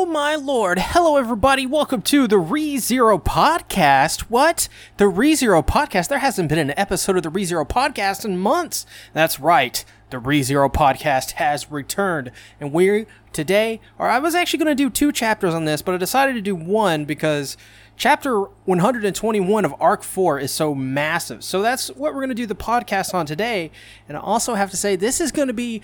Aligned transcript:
Oh 0.00 0.06
my 0.06 0.36
lord. 0.36 0.78
Hello 0.78 1.16
everybody. 1.16 1.66
Welcome 1.66 2.02
to 2.02 2.28
the 2.28 2.36
ReZero 2.36 3.20
podcast. 3.20 4.20
What? 4.30 4.68
The 4.96 5.06
ReZero 5.06 5.66
podcast? 5.66 6.06
There 6.06 6.20
hasn't 6.20 6.48
been 6.48 6.60
an 6.60 6.78
episode 6.78 7.16
of 7.16 7.24
the 7.24 7.32
ReZero 7.32 7.68
podcast 7.68 8.24
in 8.24 8.38
months. 8.38 8.86
That's 9.12 9.40
right. 9.40 9.84
The 10.10 10.18
ReZero 10.18 10.72
podcast 10.72 11.32
has 11.32 11.72
returned. 11.72 12.30
And 12.60 12.72
we 12.72 13.06
today, 13.32 13.80
or 13.98 14.08
I 14.08 14.20
was 14.20 14.36
actually 14.36 14.60
going 14.60 14.76
to 14.76 14.84
do 14.84 14.88
two 14.88 15.10
chapters 15.10 15.52
on 15.52 15.64
this, 15.64 15.82
but 15.82 15.96
I 15.96 15.98
decided 15.98 16.34
to 16.34 16.42
do 16.42 16.54
one 16.54 17.04
because 17.04 17.56
chapter 17.96 18.42
121 18.66 19.64
of 19.64 19.74
Arc 19.80 20.04
4 20.04 20.38
is 20.38 20.52
so 20.52 20.76
massive. 20.76 21.42
So 21.42 21.60
that's 21.60 21.88
what 21.88 22.14
we're 22.14 22.20
going 22.20 22.28
to 22.28 22.36
do 22.36 22.46
the 22.46 22.54
podcast 22.54 23.14
on 23.14 23.26
today. 23.26 23.72
And 24.08 24.16
I 24.16 24.20
also 24.20 24.54
have 24.54 24.70
to 24.70 24.76
say, 24.76 24.94
this 24.94 25.20
is 25.20 25.32
going 25.32 25.48
to 25.48 25.54
be 25.54 25.82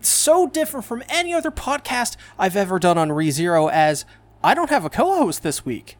so 0.00 0.46
different 0.46 0.86
from 0.86 1.02
any 1.08 1.32
other 1.34 1.50
podcast 1.50 2.16
I've 2.38 2.56
ever 2.56 2.78
done 2.78 2.98
on 2.98 3.10
ReZero 3.10 3.70
as 3.70 4.04
I 4.42 4.54
don't 4.54 4.70
have 4.70 4.84
a 4.84 4.90
co-host 4.90 5.42
this 5.42 5.64
week. 5.64 5.96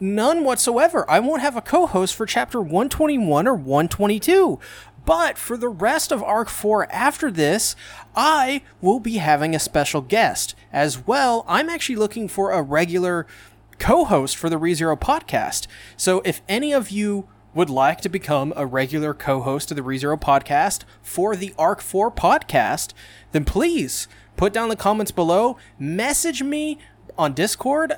None 0.00 0.44
whatsoever. 0.44 1.08
I 1.10 1.18
won't 1.20 1.42
have 1.42 1.56
a 1.56 1.62
co-host 1.62 2.14
for 2.14 2.26
chapter 2.26 2.60
121 2.60 3.48
or 3.48 3.54
122. 3.54 4.60
But 5.04 5.38
for 5.38 5.56
the 5.56 5.68
rest 5.68 6.12
of 6.12 6.22
Arc 6.22 6.48
4 6.48 6.90
after 6.92 7.30
this, 7.30 7.74
I 8.14 8.62
will 8.80 9.00
be 9.00 9.16
having 9.16 9.54
a 9.54 9.58
special 9.58 10.02
guest. 10.02 10.54
As 10.72 11.06
well, 11.06 11.44
I'm 11.48 11.68
actually 11.68 11.96
looking 11.96 12.28
for 12.28 12.52
a 12.52 12.62
regular 12.62 13.26
co 13.78 14.04
host 14.04 14.36
for 14.36 14.50
the 14.50 14.58
ReZero 14.58 15.00
podcast. 15.00 15.66
So 15.96 16.20
if 16.24 16.42
any 16.48 16.72
of 16.72 16.90
you 16.90 17.28
would 17.58 17.68
like 17.68 18.00
to 18.00 18.08
become 18.08 18.52
a 18.54 18.64
regular 18.64 19.12
co 19.12 19.40
host 19.40 19.72
of 19.72 19.76
the 19.76 19.82
ReZero 19.82 20.16
podcast 20.16 20.84
for 21.02 21.34
the 21.34 21.52
Arc 21.58 21.80
4 21.80 22.08
podcast, 22.08 22.92
then 23.32 23.44
please 23.44 24.06
put 24.36 24.52
down 24.52 24.68
the 24.68 24.76
comments 24.76 25.10
below, 25.10 25.56
message 25.76 26.40
me 26.40 26.78
on 27.18 27.32
Discord, 27.32 27.94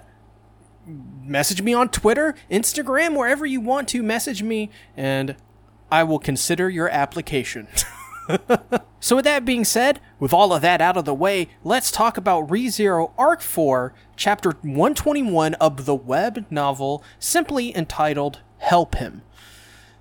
message 0.87 1.61
me 1.61 1.75
on 1.75 1.91
Twitter, 1.91 2.35
Instagram, 2.51 3.15
wherever 3.15 3.45
you 3.45 3.61
want 3.61 3.87
to 3.89 4.03
message 4.03 4.43
me, 4.43 4.71
and 4.97 5.37
I 5.93 6.05
will 6.05 6.19
consider 6.19 6.71
your 6.71 6.89
application. 6.89 7.69
so, 9.01 9.17
with 9.17 9.27
that 9.27 9.45
being 9.45 9.67
said, 9.67 10.01
with 10.19 10.33
all 10.33 10.55
of 10.55 10.63
that 10.63 10.81
out 10.81 10.97
of 10.97 11.05
the 11.05 11.13
way, 11.13 11.51
let's 11.63 11.91
talk 11.91 12.17
about 12.17 12.49
ReZero 12.49 13.13
Arc 13.19 13.43
4, 13.43 13.93
Chapter 14.17 14.53
121 14.63 15.53
of 15.55 15.85
the 15.85 15.95
web 15.95 16.47
novel, 16.49 17.05
simply 17.19 17.77
entitled 17.77 18.41
Help 18.57 18.95
Him. 18.95 19.21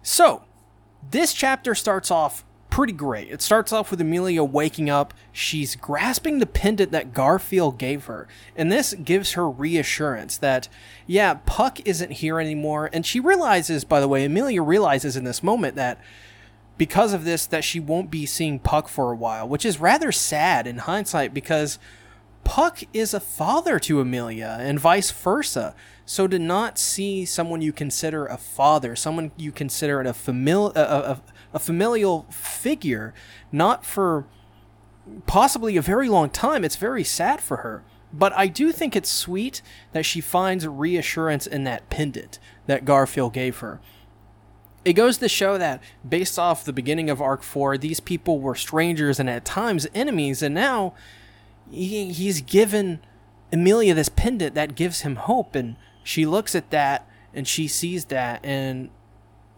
So, 0.01 0.43
this 1.11 1.33
chapter 1.33 1.75
starts 1.75 2.11
off 2.11 2.43
pretty 2.69 2.93
great. 2.93 3.29
It 3.29 3.41
starts 3.41 3.73
off 3.73 3.91
with 3.91 3.99
Amelia 3.99 4.43
waking 4.43 4.89
up. 4.89 5.13
She's 5.31 5.75
grasping 5.75 6.39
the 6.39 6.45
pendant 6.45 6.91
that 6.91 7.13
Garfield 7.13 7.77
gave 7.77 8.05
her. 8.05 8.27
And 8.55 8.71
this 8.71 8.93
gives 8.93 9.33
her 9.33 9.49
reassurance 9.49 10.37
that, 10.37 10.69
yeah, 11.07 11.35
Puck 11.45 11.79
isn't 11.85 12.11
here 12.11 12.39
anymore. 12.39 12.89
And 12.93 13.05
she 13.05 13.19
realizes, 13.19 13.83
by 13.83 13.99
the 13.99 14.07
way, 14.07 14.23
Amelia 14.23 14.61
realizes 14.61 15.17
in 15.17 15.23
this 15.23 15.43
moment 15.43 15.75
that 15.75 15.99
because 16.77 17.11
of 17.11 17.25
this, 17.25 17.45
that 17.47 17.63
she 17.63 17.79
won't 17.79 18.11
be 18.11 18.25
seeing 18.25 18.59
Puck 18.59 18.87
for 18.87 19.11
a 19.11 19.15
while, 19.15 19.47
which 19.47 19.65
is 19.65 19.79
rather 19.79 20.11
sad 20.11 20.65
in 20.65 20.77
hindsight 20.77 21.33
because 21.33 21.79
Puck 22.43 22.83
is 22.93 23.13
a 23.13 23.19
father 23.19 23.79
to 23.79 23.99
Amelia 23.99 24.57
and 24.59 24.79
vice 24.79 25.11
versa. 25.11 25.75
So 26.09 26.25
to 26.25 26.39
not 26.39 26.79
see 26.79 27.23
someone 27.23 27.61
you 27.61 27.71
consider 27.71 28.25
a 28.25 28.35
father, 28.35 28.95
someone 28.95 29.31
you 29.37 29.51
consider 29.51 30.01
a, 30.01 30.07
a, 30.07 30.81
a, 30.81 31.21
a 31.53 31.59
familial 31.59 32.25
figure, 32.31 33.13
not 33.51 33.85
for 33.85 34.25
possibly 35.27 35.77
a 35.77 35.83
very 35.83 36.09
long 36.09 36.31
time, 36.31 36.65
it's 36.65 36.77
very 36.77 37.03
sad 37.03 37.41
for 37.41 37.57
her. 37.57 37.83
But 38.11 38.33
I 38.33 38.47
do 38.47 38.71
think 38.71 38.95
it's 38.95 39.11
sweet 39.11 39.61
that 39.91 40.03
she 40.03 40.19
finds 40.19 40.67
reassurance 40.67 41.45
in 41.45 41.63
that 41.65 41.91
pendant 41.91 42.39
that 42.65 42.85
Garfield 42.85 43.33
gave 43.33 43.59
her. 43.59 43.79
It 44.83 44.93
goes 44.93 45.19
to 45.19 45.29
show 45.29 45.59
that, 45.59 45.79
based 46.07 46.39
off 46.39 46.65
the 46.65 46.73
beginning 46.73 47.11
of 47.11 47.21
Arc 47.21 47.43
4, 47.43 47.77
these 47.77 47.99
people 47.99 48.39
were 48.39 48.55
strangers 48.55 49.19
and 49.19 49.29
at 49.29 49.45
times 49.45 49.85
enemies, 49.93 50.41
and 50.41 50.55
now 50.55 50.95
he, 51.69 52.11
he's 52.11 52.41
given 52.41 52.99
Amelia 53.53 53.93
this 53.93 54.09
pendant 54.09 54.55
that 54.55 54.73
gives 54.73 55.01
him 55.01 55.17
hope, 55.17 55.53
and 55.53 55.75
she 56.03 56.25
looks 56.25 56.55
at 56.55 56.69
that 56.71 57.07
and 57.33 57.47
she 57.47 57.67
sees 57.67 58.05
that, 58.05 58.39
and 58.43 58.89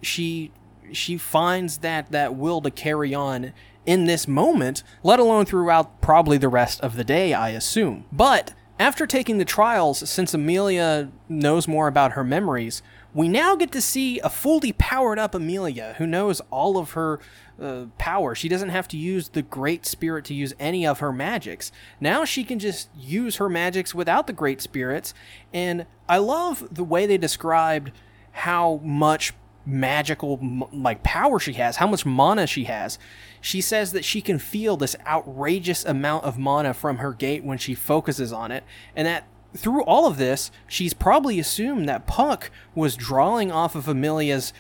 she 0.02 0.52
she 0.91 1.18
finds 1.18 1.78
that 1.79 2.12
that 2.12 2.35
will 2.35 2.62
to 2.62 2.69
carry 2.69 3.13
on 3.13 3.53
in 3.85 4.06
this 4.06 4.28
moment, 4.28 4.84
let 5.03 5.19
alone 5.19 5.46
throughout 5.46 6.02
probably 6.02 6.38
the 6.38 6.50
rest 6.50 6.81
of 6.81 6.96
the 6.96 7.03
day, 7.03 7.34
I 7.34 7.50
assume. 7.50 8.06
But 8.12 8.53
after 8.79 9.07
taking 9.07 9.38
the 9.38 9.46
trials, 9.46 10.09
since 10.09 10.34
Amelia 10.34 11.09
knows 11.29 11.68
more 11.68 11.88
about 11.88 12.13
her 12.13 12.24
memories, 12.24 12.81
we 13.13 13.28
now 13.28 13.56
get 13.56 13.72
to 13.73 13.81
see 13.81 14.19
a 14.19 14.29
fully 14.29 14.72
powered 14.73 15.19
up 15.19 15.35
Amelia 15.35 15.96
who 15.97 16.08
knows 16.08 16.41
all 16.50 16.78
of 16.78 16.91
her 16.91 17.19
uh, 17.61 17.85
power. 17.97 18.33
She 18.35 18.49
doesn't 18.49 18.69
have 18.69 18.88
to 18.89 18.97
use 18.97 19.29
the 19.29 19.41
Great 19.41 19.85
Spirit 19.85 20.25
to 20.25 20.33
use 20.33 20.53
any 20.59 20.85
of 20.85 20.99
her 20.99 21.13
magics. 21.13 21.72
Now 21.99 22.25
she 22.25 22.44
can 22.44 22.59
just 22.59 22.89
use 22.97 23.38
her 23.38 23.49
magics 23.49 23.94
without 23.94 24.27
the 24.27 24.33
Great 24.33 24.61
Spirits. 24.61 25.13
And 25.53 25.85
I 26.09 26.17
love 26.17 26.67
the 26.72 26.83
way 26.83 27.05
they 27.05 27.17
described 27.17 27.91
how 28.31 28.81
much 28.83 29.33
magical 29.66 30.67
like 30.73 31.03
power 31.03 31.39
she 31.39 31.53
has, 31.53 31.77
how 31.77 31.88
much 31.88 32.05
mana 32.05 32.47
she 32.47 32.63
has. 32.66 32.97
She 33.39 33.61
says 33.61 33.91
that 33.91 34.05
she 34.05 34.22
can 34.22 34.39
feel 34.39 34.78
this 34.78 34.95
outrageous 35.05 35.85
amount 35.85 36.25
of 36.25 36.38
mana 36.38 36.73
from 36.73 36.97
her 36.97 37.13
gate 37.13 37.43
when 37.43 37.57
she 37.57 37.75
focuses 37.75 38.33
on 38.33 38.51
it, 38.51 38.63
and 38.95 39.07
that 39.07 39.28
through 39.55 39.83
all 39.83 40.07
of 40.07 40.17
this, 40.17 40.49
she's 40.67 40.93
probably 40.93 41.39
assumed 41.39 41.88
that 41.89 42.07
Puck 42.07 42.49
was 42.73 42.95
drawing 42.95 43.51
off 43.51 43.75
of 43.75 43.88
Amelia's 43.88 44.53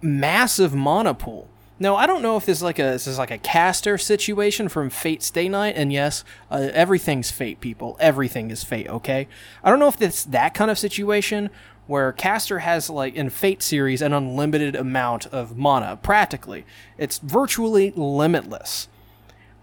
massive 0.00 0.74
mana 0.74 1.14
pool. 1.14 1.48
Now, 1.80 1.94
I 1.94 2.06
don't 2.06 2.22
know 2.22 2.36
if 2.36 2.44
this 2.44 2.58
is 2.58 2.62
like 2.62 2.80
a 2.80 2.82
this 2.82 3.06
is 3.06 3.18
like 3.18 3.30
a 3.30 3.38
caster 3.38 3.98
situation 3.98 4.68
from 4.68 4.90
Fate 4.90 5.22
Stay 5.22 5.48
Night, 5.48 5.74
and 5.76 5.92
yes, 5.92 6.24
uh, 6.50 6.70
everything's 6.72 7.30
fate, 7.30 7.60
people. 7.60 7.96
Everything 8.00 8.50
is 8.50 8.64
fate. 8.64 8.88
Okay, 8.88 9.28
I 9.62 9.70
don't 9.70 9.78
know 9.78 9.88
if 9.88 10.02
it's 10.02 10.24
that 10.24 10.54
kind 10.54 10.70
of 10.70 10.78
situation 10.78 11.50
where 11.86 12.10
caster 12.12 12.60
has 12.60 12.90
like 12.90 13.14
in 13.14 13.30
Fate 13.30 13.62
series 13.62 14.02
an 14.02 14.12
unlimited 14.12 14.74
amount 14.74 15.26
of 15.26 15.56
mana. 15.56 15.96
Practically, 16.02 16.66
it's 16.98 17.18
virtually 17.18 17.92
limitless. 17.94 18.88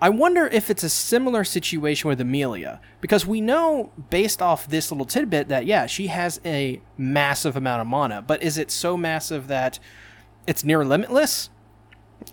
I 0.01 0.09
wonder 0.09 0.47
if 0.47 0.69
it's 0.69 0.83
a 0.83 0.89
similar 0.89 1.43
situation 1.43 2.09
with 2.09 2.19
Amelia, 2.19 2.79
because 2.99 3.25
we 3.25 3.41
know 3.41 3.91
based 4.09 4.41
off 4.41 4.67
this 4.67 4.91
little 4.91 5.05
tidbit 5.05 5.47
that, 5.47 5.65
yeah, 5.65 5.85
she 5.85 6.07
has 6.07 6.39
a 6.45 6.81
massive 6.97 7.55
amount 7.55 7.81
of 7.81 7.87
mana, 7.87 8.21
but 8.21 8.43
is 8.43 8.57
it 8.57 8.71
so 8.71 8.97
massive 8.97 9.47
that 9.47 9.79
it's 10.45 10.63
near 10.63 10.83
limitless? 10.83 11.49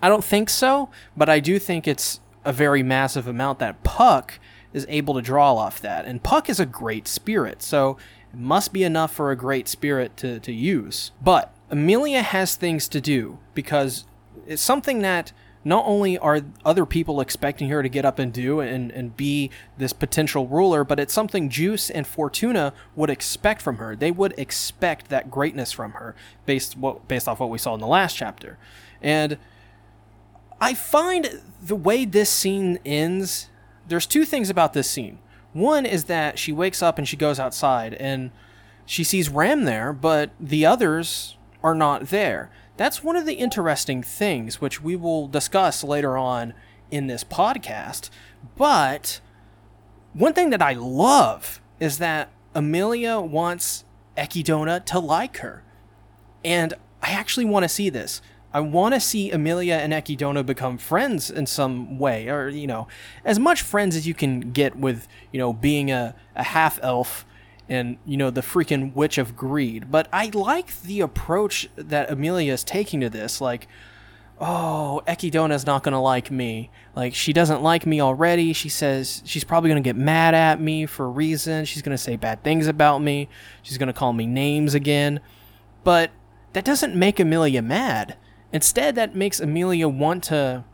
I 0.00 0.08
don't 0.08 0.24
think 0.24 0.50
so, 0.50 0.90
but 1.16 1.28
I 1.28 1.40
do 1.40 1.58
think 1.58 1.86
it's 1.86 2.20
a 2.44 2.52
very 2.52 2.82
massive 2.82 3.26
amount 3.28 3.58
that 3.60 3.82
Puck 3.82 4.38
is 4.72 4.86
able 4.88 5.14
to 5.14 5.22
draw 5.22 5.54
off 5.54 5.80
that. 5.80 6.06
And 6.06 6.22
Puck 6.22 6.48
is 6.48 6.58
a 6.58 6.66
great 6.66 7.06
spirit, 7.06 7.62
so 7.62 7.96
it 8.32 8.38
must 8.38 8.72
be 8.72 8.84
enough 8.84 9.12
for 9.12 9.30
a 9.30 9.36
great 9.36 9.68
spirit 9.68 10.16
to, 10.18 10.40
to 10.40 10.52
use. 10.52 11.12
But 11.22 11.54
Amelia 11.70 12.22
has 12.22 12.56
things 12.56 12.88
to 12.88 13.00
do 13.00 13.38
because 13.54 14.04
it's 14.46 14.62
something 14.62 15.02
that 15.02 15.32
not 15.64 15.84
only 15.86 16.18
are 16.18 16.40
other 16.64 16.84
people 16.84 17.20
expecting 17.20 17.68
her 17.68 17.82
to 17.82 17.88
get 17.88 18.04
up 18.04 18.18
and 18.18 18.32
do 18.32 18.60
and, 18.60 18.90
and 18.90 19.16
be 19.16 19.50
this 19.78 19.92
potential 19.92 20.48
ruler, 20.48 20.82
but 20.82 20.98
it's 20.98 21.14
something 21.14 21.48
Geuse 21.48 21.90
and 21.94 22.06
Fortuna 22.06 22.72
would 22.96 23.10
expect 23.10 23.62
from 23.62 23.76
her. 23.76 23.94
They 23.94 24.10
would 24.10 24.34
expect 24.36 25.08
that 25.08 25.30
greatness 25.30 25.70
from 25.70 25.92
her 25.92 26.16
based 26.46 26.76
what 26.76 27.06
based 27.06 27.28
off 27.28 27.38
what 27.38 27.50
we 27.50 27.58
saw 27.58 27.74
in 27.74 27.80
the 27.80 27.86
last 27.86 28.16
chapter. 28.16 28.58
And 29.00 29.38
I 30.62 30.74
find 30.74 31.40
the 31.60 31.74
way 31.74 32.04
this 32.04 32.30
scene 32.30 32.78
ends, 32.86 33.48
there's 33.88 34.06
two 34.06 34.24
things 34.24 34.48
about 34.48 34.74
this 34.74 34.88
scene. 34.88 35.18
One 35.52 35.84
is 35.84 36.04
that 36.04 36.38
she 36.38 36.52
wakes 36.52 36.84
up 36.84 36.98
and 36.98 37.08
she 37.08 37.16
goes 37.16 37.40
outside 37.40 37.94
and 37.94 38.30
she 38.86 39.02
sees 39.02 39.28
Ram 39.28 39.64
there, 39.64 39.92
but 39.92 40.30
the 40.38 40.64
others 40.64 41.36
are 41.64 41.74
not 41.74 42.10
there. 42.10 42.48
That's 42.76 43.02
one 43.02 43.16
of 43.16 43.26
the 43.26 43.34
interesting 43.34 44.04
things, 44.04 44.60
which 44.60 44.80
we 44.80 44.94
will 44.94 45.26
discuss 45.26 45.82
later 45.82 46.16
on 46.16 46.54
in 46.92 47.08
this 47.08 47.24
podcast. 47.24 48.08
But 48.56 49.20
one 50.12 50.32
thing 50.32 50.50
that 50.50 50.62
I 50.62 50.74
love 50.74 51.60
is 51.80 51.98
that 51.98 52.30
Amelia 52.54 53.18
wants 53.18 53.84
Ekidona 54.16 54.84
to 54.84 55.00
like 55.00 55.38
her. 55.38 55.64
And 56.44 56.74
I 57.02 57.10
actually 57.10 57.46
want 57.46 57.64
to 57.64 57.68
see 57.68 57.90
this. 57.90 58.22
I 58.54 58.60
want 58.60 58.94
to 58.94 59.00
see 59.00 59.30
Amelia 59.30 59.74
and 59.74 59.92
Ekidona 59.92 60.44
become 60.44 60.76
friends 60.76 61.30
in 61.30 61.46
some 61.46 61.98
way, 61.98 62.28
or, 62.28 62.48
you 62.48 62.66
know, 62.66 62.86
as 63.24 63.38
much 63.38 63.62
friends 63.62 63.96
as 63.96 64.06
you 64.06 64.14
can 64.14 64.52
get 64.52 64.76
with, 64.76 65.08
you 65.32 65.38
know, 65.38 65.52
being 65.52 65.90
a, 65.90 66.14
a 66.36 66.42
half 66.42 66.78
elf 66.82 67.24
and, 67.68 67.96
you 68.04 68.16
know, 68.16 68.30
the 68.30 68.42
freaking 68.42 68.94
Witch 68.94 69.16
of 69.16 69.36
Greed. 69.36 69.90
But 69.90 70.08
I 70.12 70.30
like 70.34 70.82
the 70.82 71.00
approach 71.00 71.70
that 71.76 72.10
Amelia 72.10 72.52
is 72.52 72.62
taking 72.62 73.00
to 73.00 73.08
this. 73.08 73.40
Like, 73.40 73.68
oh, 74.38 75.00
Ekidona's 75.06 75.64
not 75.64 75.82
to 75.92 75.98
like 75.98 76.30
me. 76.30 76.70
Like, 76.94 77.14
she 77.14 77.32
doesn't 77.32 77.62
like 77.62 77.86
me 77.86 78.02
already. 78.02 78.52
She 78.52 78.68
says 78.68 79.22
she's 79.24 79.44
probably 79.44 79.68
to 79.82 79.88
get 79.88 79.96
mad 79.96 80.34
at 80.34 80.60
me 80.60 80.84
for 80.84 81.06
a 81.06 81.08
reason. 81.08 81.64
She's 81.64 81.80
to 81.96 82.02
say 82.02 82.16
bad 82.16 82.42
things 82.42 82.66
about 82.66 82.98
me. 82.98 83.28
She's 83.62 83.78
to 83.86 83.98
call 83.98 84.12
me 84.12 84.26
names 84.26 84.74
again. 84.74 85.20
But 85.84 86.10
that 86.52 86.64
doesn't 86.64 86.94
make 86.94 87.18
Amelia 87.18 87.62
mad. 87.62 88.16
Instead, 88.52 88.94
that 88.94 89.14
makes 89.14 89.40
Amelia 89.40 89.88
want 89.88 90.24
to 90.24 90.64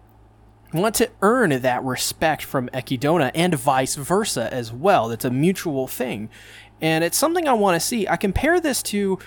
want 0.72 0.94
to 0.96 1.10
earn 1.22 1.50
that 1.62 1.82
respect 1.82 2.42
from 2.42 2.68
Ekidona 2.74 3.30
and 3.34 3.54
vice 3.54 3.94
versa 3.94 4.52
as 4.52 4.70
well. 4.72 5.10
It's 5.10 5.24
a 5.24 5.30
mutual 5.30 5.86
thing. 5.86 6.28
And 6.80 7.02
it's 7.02 7.16
something 7.16 7.48
I 7.48 7.54
want 7.54 7.80
to 7.80 7.86
see. 7.86 8.06
I 8.06 8.16
compare 8.16 8.60
this 8.60 8.82
to 8.84 9.18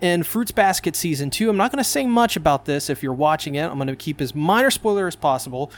in 0.00 0.22
Fruits 0.22 0.52
Basket 0.52 0.96
Season 0.96 1.30
2. 1.30 1.48
I'm 1.50 1.56
not 1.56 1.70
going 1.72 1.82
to 1.82 1.88
say 1.88 2.06
much 2.06 2.36
about 2.36 2.64
this 2.64 2.90
if 2.90 3.02
you're 3.02 3.12
watching 3.12 3.54
it. 3.54 3.64
I'm 3.64 3.76
going 3.76 3.88
to 3.88 3.96
keep 3.96 4.20
as 4.20 4.34
minor 4.34 4.70
spoiler 4.70 5.06
as 5.06 5.16
possible. 5.16 5.70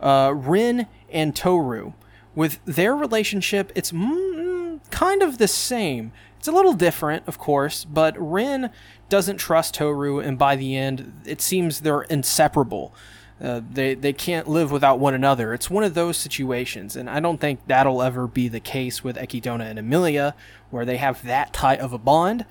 Uh, 0.00 0.32
Rin 0.34 0.86
and 1.10 1.34
Tohru. 1.34 1.94
With 2.34 2.58
their 2.66 2.94
relationship, 2.94 3.72
it's 3.74 3.92
mm, 3.92 4.80
kind 4.90 5.22
of 5.22 5.38
the 5.38 5.48
same. 5.48 6.12
It's 6.46 6.52
a 6.52 6.54
little 6.54 6.74
different, 6.74 7.26
of 7.26 7.38
course, 7.38 7.84
but 7.84 8.14
Rin 8.16 8.70
doesn't 9.08 9.38
trust 9.38 9.74
Tohru, 9.74 10.24
and 10.24 10.38
by 10.38 10.54
the 10.54 10.76
end, 10.76 11.22
it 11.26 11.40
seems 11.40 11.80
they're 11.80 12.02
inseparable. 12.02 12.94
Uh, 13.40 13.62
they 13.68 13.94
they 13.94 14.12
can't 14.12 14.46
live 14.46 14.70
without 14.70 15.00
one 15.00 15.12
another. 15.12 15.52
It's 15.54 15.68
one 15.68 15.82
of 15.82 15.94
those 15.94 16.16
situations, 16.16 16.94
and 16.94 17.10
I 17.10 17.18
don't 17.18 17.40
think 17.40 17.58
that'll 17.66 18.00
ever 18.00 18.28
be 18.28 18.46
the 18.46 18.60
case 18.60 19.02
with 19.02 19.16
Ekidona 19.16 19.68
and 19.68 19.76
Emilia, 19.76 20.36
where 20.70 20.84
they 20.84 20.98
have 20.98 21.20
that 21.24 21.52
tight 21.52 21.80
of 21.80 21.92
a 21.92 21.98
bond. 21.98 22.44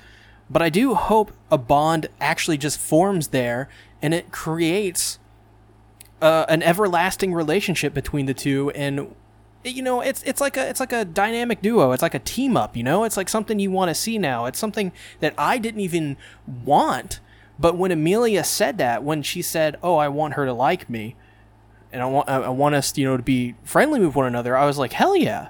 But 0.50 0.62
I 0.62 0.68
do 0.68 0.96
hope 0.96 1.32
a 1.50 1.58
bond 1.58 2.10
actually 2.20 2.58
just 2.58 2.78
forms 2.78 3.30
there 3.30 3.70
and 4.02 4.14
it 4.14 4.30
creates 4.30 5.20
uh, 6.22 6.46
an 6.50 6.64
everlasting 6.64 7.34
relationship 7.34 7.94
between 7.94 8.26
the 8.26 8.34
two. 8.34 8.72
And 8.72 9.16
you 9.72 9.82
know, 9.82 10.02
it's 10.02 10.24
it's 10.24 10.42
like 10.42 10.58
a 10.58 10.70
it's 10.70 10.80
like 10.80 10.94
a 10.94 11.06
dynamic 11.06 11.62
duo. 11.62 11.92
It's 11.92 12.02
like 12.02 12.14
a 12.14 12.20
team 12.20 12.56
up. 12.56 12.78
You 12.78 12.84
know, 12.84 13.04
it's 13.04 13.18
like 13.18 13.30
something 13.30 13.60
you 13.60 13.72
want 13.72 13.90
to 13.90 13.96
see 13.96 14.18
now. 14.18 14.46
It's 14.46 14.60
something 14.60 14.92
that 15.20 15.34
I 15.38 15.58
didn't 15.58 15.82
even 15.82 16.18
want. 16.64 17.20
But 17.58 17.78
when 17.78 17.92
amelia 17.92 18.44
said 18.44 18.78
that, 18.80 19.04
when 19.04 19.24
she 19.24 19.42
said, 19.42 19.78
"Oh, 19.82 19.96
I 19.96 20.08
want 20.08 20.34
her 20.34 20.46
to 20.46 20.54
like 20.54 20.90
me," 20.90 21.16
and 21.92 22.02
I 22.02 22.06
want 22.06 22.30
I 22.30 22.50
want 22.50 22.76
us, 22.76 22.98
you 22.98 23.06
know, 23.06 23.18
to 23.18 23.24
be 23.24 23.56
friendly 23.64 24.00
with 24.00 24.16
one 24.16 24.26
another, 24.26 24.56
I 24.58 24.66
was 24.66 24.78
like, 24.78 24.94
"Hell 24.94 25.16
yeah!" 25.16 25.50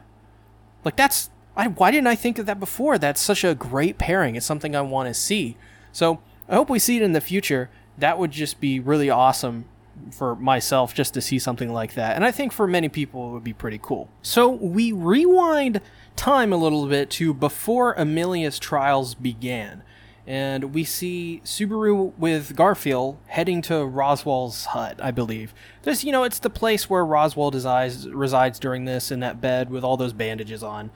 Like 0.84 0.96
that's 0.96 1.30
I, 1.58 1.68
why 1.68 1.92
didn't 1.92 2.08
I 2.08 2.16
think 2.16 2.38
of 2.38 2.46
that 2.46 2.60
before? 2.60 2.98
That's 2.98 3.22
such 3.22 3.44
a 3.44 3.56
great 3.56 3.98
pairing. 3.98 4.36
It's 4.36 4.46
something 4.46 4.76
I 4.76 4.82
want 4.82 5.08
to 5.08 5.14
see. 5.14 5.58
So 5.92 6.20
I 6.50 6.56
hope 6.56 6.70
we 6.70 6.80
see 6.80 6.98
it 6.98 7.02
in 7.02 7.14
the 7.14 7.22
future. 7.22 7.70
That 7.98 8.20
would 8.20 8.32
just 8.32 8.60
be 8.60 8.80
really 8.80 9.10
awesome 9.10 9.66
for 10.12 10.36
myself 10.36 10.94
just 10.94 11.14
to 11.14 11.22
see 11.22 11.40
something 11.40 11.72
like 11.72 11.94
that. 11.96 12.16
And 12.16 12.26
I 12.26 12.32
think 12.32 12.52
for 12.52 12.68
many 12.68 12.90
people 12.90 13.30
it 13.30 13.34
would 13.34 13.44
be 13.44 13.54
pretty 13.54 13.80
cool. 13.82 14.10
So 14.22 14.50
we 14.50 14.92
rewind 14.92 15.82
time 16.16 16.54
a 16.54 16.58
little 16.58 16.88
bit 16.88 17.10
to 17.12 17.34
before 17.34 17.94
Emilia's 17.94 18.60
trials 18.60 19.16
began. 19.16 19.84
And 20.28 20.74
we 20.74 20.84
see 20.84 21.42
Subaru 21.46 22.18
with 22.18 22.56
Garfield 22.56 23.18
heading 23.28 23.62
to 23.64 23.74
Roswaal's 23.74 24.66
hut, 24.66 25.00
I 25.02 25.12
believe. 25.12 25.54
This, 25.84 26.04
you 26.04 26.12
know, 26.12 26.24
it's 26.24 26.40
the 26.40 26.50
place 26.50 26.90
where 26.90 27.06
Roswaal 27.06 27.54
resides, 27.54 28.10
resides 28.10 28.58
during 28.58 28.86
this 28.86 29.12
in 29.12 29.20
that 29.20 29.40
bed 29.40 29.70
with 29.70 29.84
all 29.84 29.98
those 29.98 30.14
bandages 30.14 30.64
on 30.64 30.90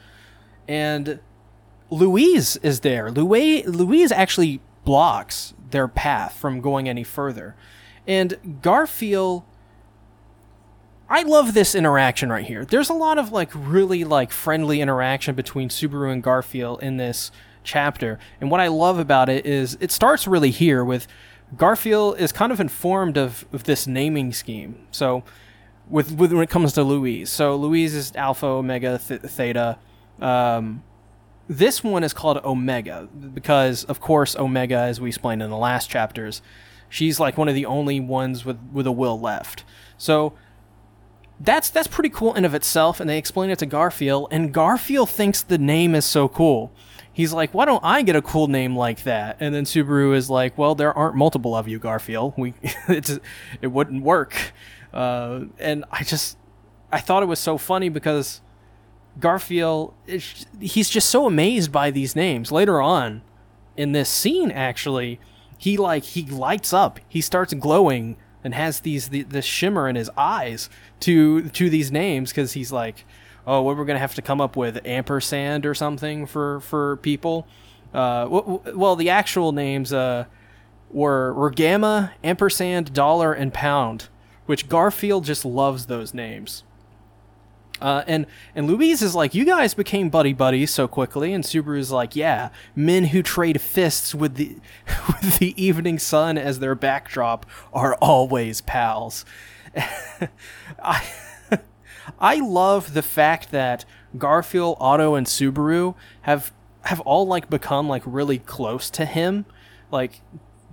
and 0.69 1.19
Louise 1.89 2.57
is 2.57 2.81
there. 2.81 3.09
Louise 3.11 4.11
actually 4.11 4.61
blocks 4.85 5.55
their 5.71 5.87
path 5.87 6.35
from 6.35 6.61
going 6.61 6.87
any 6.87 7.03
further. 7.03 7.55
And 8.09 8.59
Garfield 8.63 9.43
I 11.09 11.23
love 11.23 11.55
this 11.55 11.73
interaction 11.73 12.31
right 12.31 12.45
here. 12.45 12.65
There's 12.65 12.89
a 12.89 12.93
lot 12.93 13.17
of 13.17 13.31
like 13.31 13.49
really 13.55 14.03
like 14.03 14.31
friendly 14.31 14.79
interaction 14.79 15.33
between 15.33 15.69
Subaru 15.69 16.13
and 16.13 16.21
Garfield 16.21 16.83
in 16.83 16.97
this 16.97 17.31
chapter. 17.63 18.19
And 18.39 18.51
what 18.51 18.59
I 18.59 18.67
love 18.67 18.99
about 18.99 19.27
it 19.27 19.45
is 19.45 19.75
it 19.79 19.91
starts 19.91 20.27
really 20.27 20.51
here 20.51 20.85
with 20.85 21.07
Garfield 21.57 22.19
is 22.19 22.31
kind 22.31 22.51
of 22.51 22.59
informed 22.59 23.17
of, 23.17 23.45
of 23.51 23.63
this 23.63 23.87
naming 23.87 24.31
scheme. 24.33 24.85
So 24.91 25.23
with, 25.89 26.11
with 26.11 26.31
when 26.31 26.43
it 26.43 26.49
comes 26.51 26.73
to 26.73 26.83
Louise. 26.83 27.31
So 27.31 27.55
Louise 27.55 27.95
is 27.95 28.15
alpha, 28.15 28.45
omega, 28.45 28.99
th- 28.99 29.21
theta. 29.21 29.79
Um, 30.21 30.83
this 31.47 31.83
one 31.83 32.03
is 32.03 32.13
called 32.13 32.37
Omega 32.45 33.09
because, 33.33 33.83
of 33.85 33.99
course, 33.99 34.35
Omega, 34.35 34.77
as 34.77 35.01
we 35.01 35.09
explained 35.09 35.41
in 35.41 35.49
the 35.49 35.57
last 35.57 35.89
chapters, 35.89 36.43
she's 36.89 37.19
like 37.19 37.37
one 37.37 37.47
of 37.47 37.55
the 37.55 37.65
only 37.65 37.99
ones 37.99 38.43
with 38.43 38.59
with 38.73 38.87
a 38.87 38.91
will 38.91 39.19
left. 39.19 39.63
So 39.97 40.33
that's 41.39 41.69
that's 41.69 41.87
pretty 41.87 42.09
cool 42.09 42.33
in 42.33 42.43
of 42.43 42.53
itself. 42.53 42.99
And 42.99 43.09
they 43.09 43.17
explain 43.17 43.49
it 43.49 43.59
to 43.59 43.65
Garfield, 43.65 44.27
and 44.31 44.53
Garfield 44.53 45.09
thinks 45.09 45.41
the 45.41 45.57
name 45.57 45.95
is 45.95 46.05
so 46.05 46.27
cool. 46.27 46.71
He's 47.11 47.33
like, 47.33 47.53
"Why 47.53 47.65
don't 47.65 47.83
I 47.83 48.01
get 48.01 48.15
a 48.15 48.21
cool 48.21 48.47
name 48.47 48.75
like 48.75 49.03
that?" 49.03 49.37
And 49.39 49.53
then 49.53 49.65
Subaru 49.65 50.15
is 50.15 50.29
like, 50.29 50.57
"Well, 50.57 50.75
there 50.75 50.97
aren't 50.97 51.15
multiple 51.15 51.55
of 51.55 51.67
you, 51.67 51.79
Garfield. 51.79 52.33
We, 52.37 52.53
it's, 52.87 53.19
it 53.61 53.67
wouldn't 53.67 54.03
work." 54.03 54.53
Uh, 54.93 55.41
and 55.59 55.85
I 55.91 56.03
just, 56.03 56.37
I 56.91 56.99
thought 56.99 57.21
it 57.21 57.27
was 57.27 57.39
so 57.39 57.57
funny 57.57 57.89
because 57.89 58.41
Garfield, 59.19 59.93
he's 60.59 60.89
just 60.89 61.09
so 61.09 61.27
amazed 61.27 61.71
by 61.71 61.91
these 61.91 62.15
names. 62.15 62.51
Later 62.51 62.81
on 62.81 63.21
in 63.77 63.91
this 63.91 64.09
scene, 64.09 64.51
actually, 64.51 65.19
he 65.59 65.75
like 65.77 66.03
he 66.05 66.23
lights 66.23 66.73
up. 66.73 66.99
He 67.07 67.19
starts 67.21 67.53
glowing 67.53 68.15
and 68.43 68.55
has 68.55 68.79
these 68.79 69.09
the, 69.09 69.23
this 69.23 69.43
shimmer 69.43 69.89
in 69.89 69.95
his 69.97 70.09
eyes 70.17 70.69
to 71.01 71.49
to 71.49 71.69
these 71.69 71.91
names 71.91 72.31
because 72.31 72.53
he's 72.53 72.71
like, 72.71 73.05
oh, 73.45 73.61
what 73.61 73.77
we're 73.77 73.85
gonna 73.85 73.99
have 73.99 74.15
to 74.15 74.21
come 74.21 74.39
up 74.39 74.55
with 74.55 74.83
ampersand 74.85 75.65
or 75.65 75.75
something 75.75 76.25
for 76.25 76.61
for 76.61 76.95
people. 76.97 77.45
Uh, 77.93 78.25
well, 78.73 78.95
the 78.95 79.09
actual 79.09 79.51
names 79.51 79.91
uh, 79.91 80.25
were 80.89 81.33
were 81.33 81.49
gamma, 81.49 82.13
ampersand, 82.23 82.93
dollar, 82.93 83.33
and 83.33 83.53
pound, 83.53 84.07
which 84.45 84.69
Garfield 84.69 85.25
just 85.25 85.43
loves 85.43 85.87
those 85.87 86.13
names. 86.13 86.63
Uh, 87.81 88.03
and 88.07 88.25
and 88.55 88.67
Louise 88.67 89.01
is 89.01 89.15
like, 89.15 89.33
you 89.33 89.45
guys 89.45 89.73
became 89.73 90.09
buddy 90.09 90.33
buddies 90.33 90.71
so 90.71 90.87
quickly, 90.87 91.33
and 91.33 91.43
Subaru 91.43 91.79
is 91.79 91.91
like, 91.91 92.15
yeah, 92.15 92.49
men 92.75 93.05
who 93.05 93.23
trade 93.23 93.61
fists 93.61 94.13
with 94.13 94.35
the 94.35 94.57
with 95.07 95.39
the 95.39 95.61
evening 95.61 95.99
sun 95.99 96.37
as 96.37 96.59
their 96.59 96.75
backdrop 96.75 97.45
are 97.73 97.95
always 97.95 98.61
pals. 98.61 99.25
I 100.83 101.07
I 102.19 102.35
love 102.39 102.93
the 102.93 103.01
fact 103.01 103.51
that 103.51 103.85
Garfield, 104.17 104.77
Otto, 104.79 105.15
and 105.15 105.27
Subaru 105.27 105.95
have 106.21 106.51
have 106.83 106.99
all 107.01 107.27
like 107.27 107.49
become 107.49 107.87
like 107.87 108.03
really 108.05 108.39
close 108.39 108.89
to 108.91 109.05
him. 109.05 109.45
Like 109.91 110.21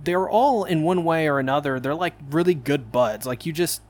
they're 0.03 0.29
all 0.29 0.63
in 0.63 0.83
one 0.83 1.03
way 1.03 1.27
or 1.27 1.39
another, 1.39 1.79
they're 1.79 1.95
like 1.95 2.15
really 2.29 2.55
good 2.55 2.91
buds. 2.91 3.25
Like 3.25 3.45
you 3.45 3.53
just 3.53 3.81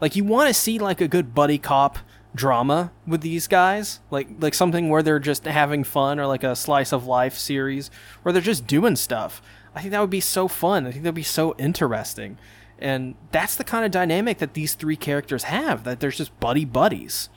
like 0.00 0.16
you 0.16 0.24
want 0.24 0.48
to 0.48 0.54
see 0.54 0.78
like 0.78 1.00
a 1.00 1.08
good 1.08 1.34
buddy 1.34 1.58
cop 1.58 1.98
drama 2.36 2.92
with 3.06 3.22
these 3.22 3.48
guys 3.48 4.00
like 4.10 4.28
like 4.38 4.54
something 4.54 4.88
where 4.88 5.02
they're 5.02 5.18
just 5.18 5.44
having 5.44 5.82
fun 5.82 6.20
or 6.20 6.26
like 6.26 6.44
a 6.44 6.54
slice 6.54 6.92
of 6.92 7.06
life 7.06 7.34
series 7.34 7.90
where 8.22 8.32
they're 8.32 8.42
just 8.42 8.66
doing 8.66 8.94
stuff. 8.94 9.42
I 9.74 9.80
think 9.80 9.92
that 9.92 10.00
would 10.00 10.10
be 10.10 10.20
so 10.20 10.46
fun. 10.46 10.86
I 10.86 10.92
think 10.92 11.02
that'd 11.02 11.14
be 11.14 11.22
so 11.22 11.54
interesting. 11.58 12.38
And 12.78 13.14
that's 13.32 13.56
the 13.56 13.64
kind 13.64 13.84
of 13.84 13.90
dynamic 13.90 14.38
that 14.38 14.54
these 14.54 14.74
three 14.74 14.96
characters 14.96 15.44
have 15.44 15.84
that 15.84 16.00
there's 16.00 16.18
just 16.18 16.38
buddy 16.38 16.64
buddies. 16.64 17.30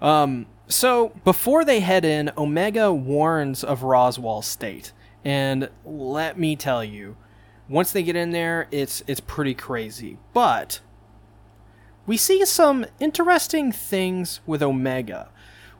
Um 0.00 0.46
so 0.68 1.08
before 1.24 1.64
they 1.64 1.80
head 1.80 2.04
in 2.04 2.30
omega 2.36 2.92
warns 2.92 3.64
of 3.64 3.82
roswaal's 3.82 4.46
state. 4.46 4.92
And 5.24 5.70
let 5.84 6.38
me 6.38 6.56
tell 6.56 6.84
you 6.84 7.16
once 7.68 7.92
they 7.92 8.02
get 8.02 8.16
in 8.16 8.30
there 8.32 8.68
it's 8.70 9.02
it's 9.06 9.20
pretty 9.20 9.54
crazy. 9.54 10.18
But 10.34 10.80
we 12.06 12.16
see 12.16 12.44
some 12.44 12.86
interesting 12.98 13.72
things 13.72 14.40
with 14.46 14.62
Omega. 14.62 15.28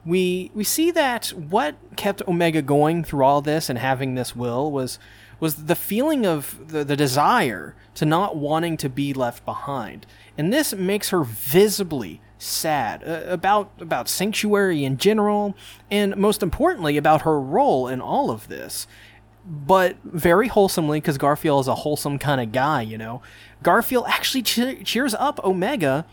We 0.05 0.51
we 0.53 0.63
see 0.63 0.91
that 0.91 1.27
what 1.27 1.75
kept 1.95 2.21
Omega 2.27 2.61
going 2.61 3.03
through 3.03 3.23
all 3.23 3.41
this 3.41 3.69
and 3.69 3.77
having 3.77 4.15
this 4.15 4.35
will 4.35 4.71
was 4.71 4.97
was 5.39 5.65
the 5.65 5.75
feeling 5.75 6.25
of 6.25 6.69
the, 6.69 6.83
the 6.83 6.95
desire 6.95 7.75
to 7.95 8.05
not 8.05 8.37
wanting 8.37 8.77
to 8.77 8.89
be 8.89 9.13
left 9.13 9.43
behind. 9.43 10.05
And 10.37 10.53
this 10.53 10.73
makes 10.73 11.09
her 11.09 11.23
visibly 11.23 12.21
sad 12.37 13.03
uh, 13.03 13.23
about 13.27 13.71
about 13.79 14.07
sanctuary 14.09 14.83
in 14.83 14.97
general 14.97 15.55
and 15.91 16.17
most 16.17 16.41
importantly 16.41 16.97
about 16.97 17.21
her 17.21 17.39
role 17.39 17.87
in 17.87 18.01
all 18.01 18.31
of 18.31 18.47
this 18.47 18.87
but 19.45 19.97
very 20.03 20.47
wholesomely 20.47 20.99
because 20.99 21.17
garfield 21.17 21.61
is 21.61 21.67
a 21.67 21.75
wholesome 21.75 22.19
kind 22.19 22.39
of 22.39 22.51
guy 22.51 22.81
you 22.81 22.97
know 22.97 23.21
garfield 23.63 24.05
actually 24.07 24.41
che- 24.41 24.83
cheers 24.83 25.13
up 25.15 25.43
omega 25.43 26.05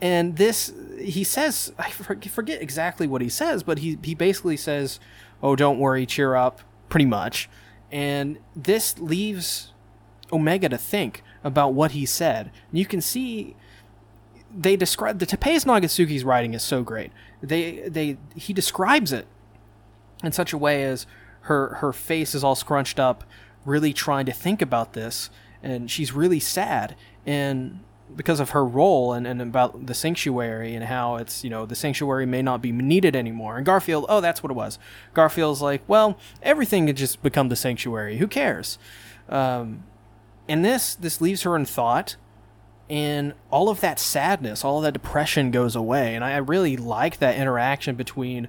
and 0.00 0.36
this 0.36 0.72
he 1.00 1.24
says 1.24 1.72
I 1.78 1.90
forget 1.90 2.62
exactly 2.62 3.06
what 3.06 3.20
he 3.20 3.28
says, 3.28 3.62
but 3.62 3.78
he 3.78 3.98
he 4.02 4.14
basically 4.14 4.56
says, 4.56 5.00
"Oh, 5.42 5.56
don't 5.56 5.78
worry, 5.78 6.06
cheer 6.06 6.34
up," 6.34 6.60
pretty 6.88 7.06
much. 7.06 7.48
And 7.90 8.38
this 8.54 8.98
leaves 8.98 9.72
Omega 10.32 10.68
to 10.68 10.78
think 10.78 11.22
about 11.42 11.72
what 11.72 11.92
he 11.92 12.04
said. 12.04 12.50
And 12.70 12.78
you 12.78 12.86
can 12.86 13.00
see 13.00 13.56
they 14.54 14.76
describe 14.76 15.18
the 15.18 15.26
Tappei's 15.26 15.64
Nagatsuki's 15.64 16.24
writing 16.24 16.54
is 16.54 16.62
so 16.62 16.82
great. 16.82 17.10
They 17.42 17.88
they 17.88 18.18
he 18.34 18.52
describes 18.52 19.12
it 19.12 19.26
in 20.22 20.32
such 20.32 20.52
a 20.52 20.58
way 20.58 20.84
as 20.84 21.06
her 21.48 21.74
her 21.76 21.92
face 21.92 22.34
is 22.34 22.44
all 22.44 22.54
scrunched 22.54 23.00
up, 23.00 23.24
really 23.64 23.92
trying 23.92 24.26
to 24.26 24.32
think 24.32 24.62
about 24.62 24.92
this, 24.92 25.30
and 25.62 25.90
she's 25.90 26.12
really 26.12 26.40
sad. 26.40 26.94
And 27.26 27.80
because 28.16 28.40
of 28.40 28.50
her 28.50 28.64
role 28.64 29.12
and, 29.12 29.26
and 29.26 29.40
about 29.40 29.86
the 29.86 29.94
sanctuary 29.94 30.74
and 30.74 30.84
how 30.84 31.16
it's 31.16 31.44
you 31.44 31.50
know 31.50 31.66
the 31.66 31.74
sanctuary 31.74 32.26
may 32.26 32.42
not 32.42 32.62
be 32.62 32.72
needed 32.72 33.14
anymore. 33.16 33.56
And 33.56 33.66
garfield 33.66 34.06
oh 34.08 34.20
that's 34.20 34.42
what 34.42 34.50
it 34.50 34.54
was. 34.54 34.78
Garfield's 35.14 35.60
like 35.60 35.82
well 35.86 36.18
everything 36.42 36.86
could 36.86 36.96
just 36.96 37.22
become 37.22 37.48
the 37.48 37.56
sanctuary. 37.56 38.18
Who 38.18 38.26
cares? 38.26 38.78
Um, 39.28 39.84
and 40.48 40.64
this 40.64 40.94
this 40.94 41.20
leaves 41.20 41.42
her 41.42 41.54
in 41.54 41.66
thought 41.66 42.16
and 42.88 43.34
all 43.50 43.68
of 43.68 43.80
that 43.82 44.00
sadness 44.00 44.64
all 44.64 44.78
of 44.78 44.84
that 44.84 44.92
depression 44.92 45.50
goes 45.50 45.76
away. 45.76 46.14
And 46.14 46.24
i 46.24 46.36
really 46.38 46.76
like 46.76 47.18
that 47.18 47.36
interaction 47.36 47.94
between 47.94 48.48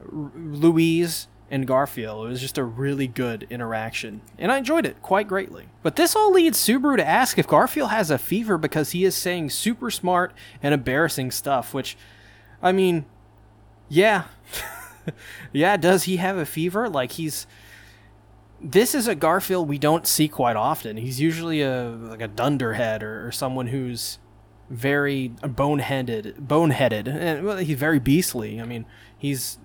R- 0.00 0.30
louise 0.36 1.26
and 1.52 1.66
Garfield. 1.66 2.26
It 2.26 2.30
was 2.30 2.40
just 2.40 2.56
a 2.56 2.64
really 2.64 3.06
good 3.06 3.46
interaction, 3.50 4.22
and 4.38 4.50
I 4.50 4.56
enjoyed 4.56 4.86
it 4.86 5.02
quite 5.02 5.28
greatly. 5.28 5.68
But 5.82 5.96
this 5.96 6.16
all 6.16 6.32
leads 6.32 6.58
Subaru 6.58 6.96
to 6.96 7.06
ask 7.06 7.38
if 7.38 7.46
Garfield 7.46 7.90
has 7.90 8.10
a 8.10 8.16
fever 8.16 8.56
because 8.56 8.92
he 8.92 9.04
is 9.04 9.14
saying 9.14 9.50
super 9.50 9.90
smart 9.90 10.32
and 10.62 10.72
embarrassing 10.72 11.30
stuff, 11.30 11.74
which, 11.74 11.96
I 12.62 12.72
mean, 12.72 13.04
yeah. 13.90 14.24
yeah, 15.52 15.76
does 15.76 16.04
he 16.04 16.16
have 16.16 16.38
a 16.38 16.46
fever? 16.46 16.88
Like, 16.88 17.12
he's. 17.12 17.46
This 18.64 18.94
is 18.94 19.06
a 19.08 19.14
Garfield 19.14 19.68
we 19.68 19.78
don't 19.78 20.06
see 20.06 20.28
quite 20.28 20.56
often. 20.56 20.96
He's 20.96 21.20
usually 21.20 21.62
a 21.62 21.88
like 21.90 22.22
a 22.22 22.28
dunderhead 22.28 23.02
or, 23.02 23.26
or 23.26 23.32
someone 23.32 23.66
who's 23.66 24.20
very 24.70 25.30
boneheaded, 25.42 26.46
boneheaded, 26.46 27.08
and 27.08 27.44
well, 27.44 27.56
he's 27.56 27.76
very 27.76 27.98
beastly. 27.98 28.60
I 28.60 28.64
mean, 28.64 28.86
he's 29.18 29.58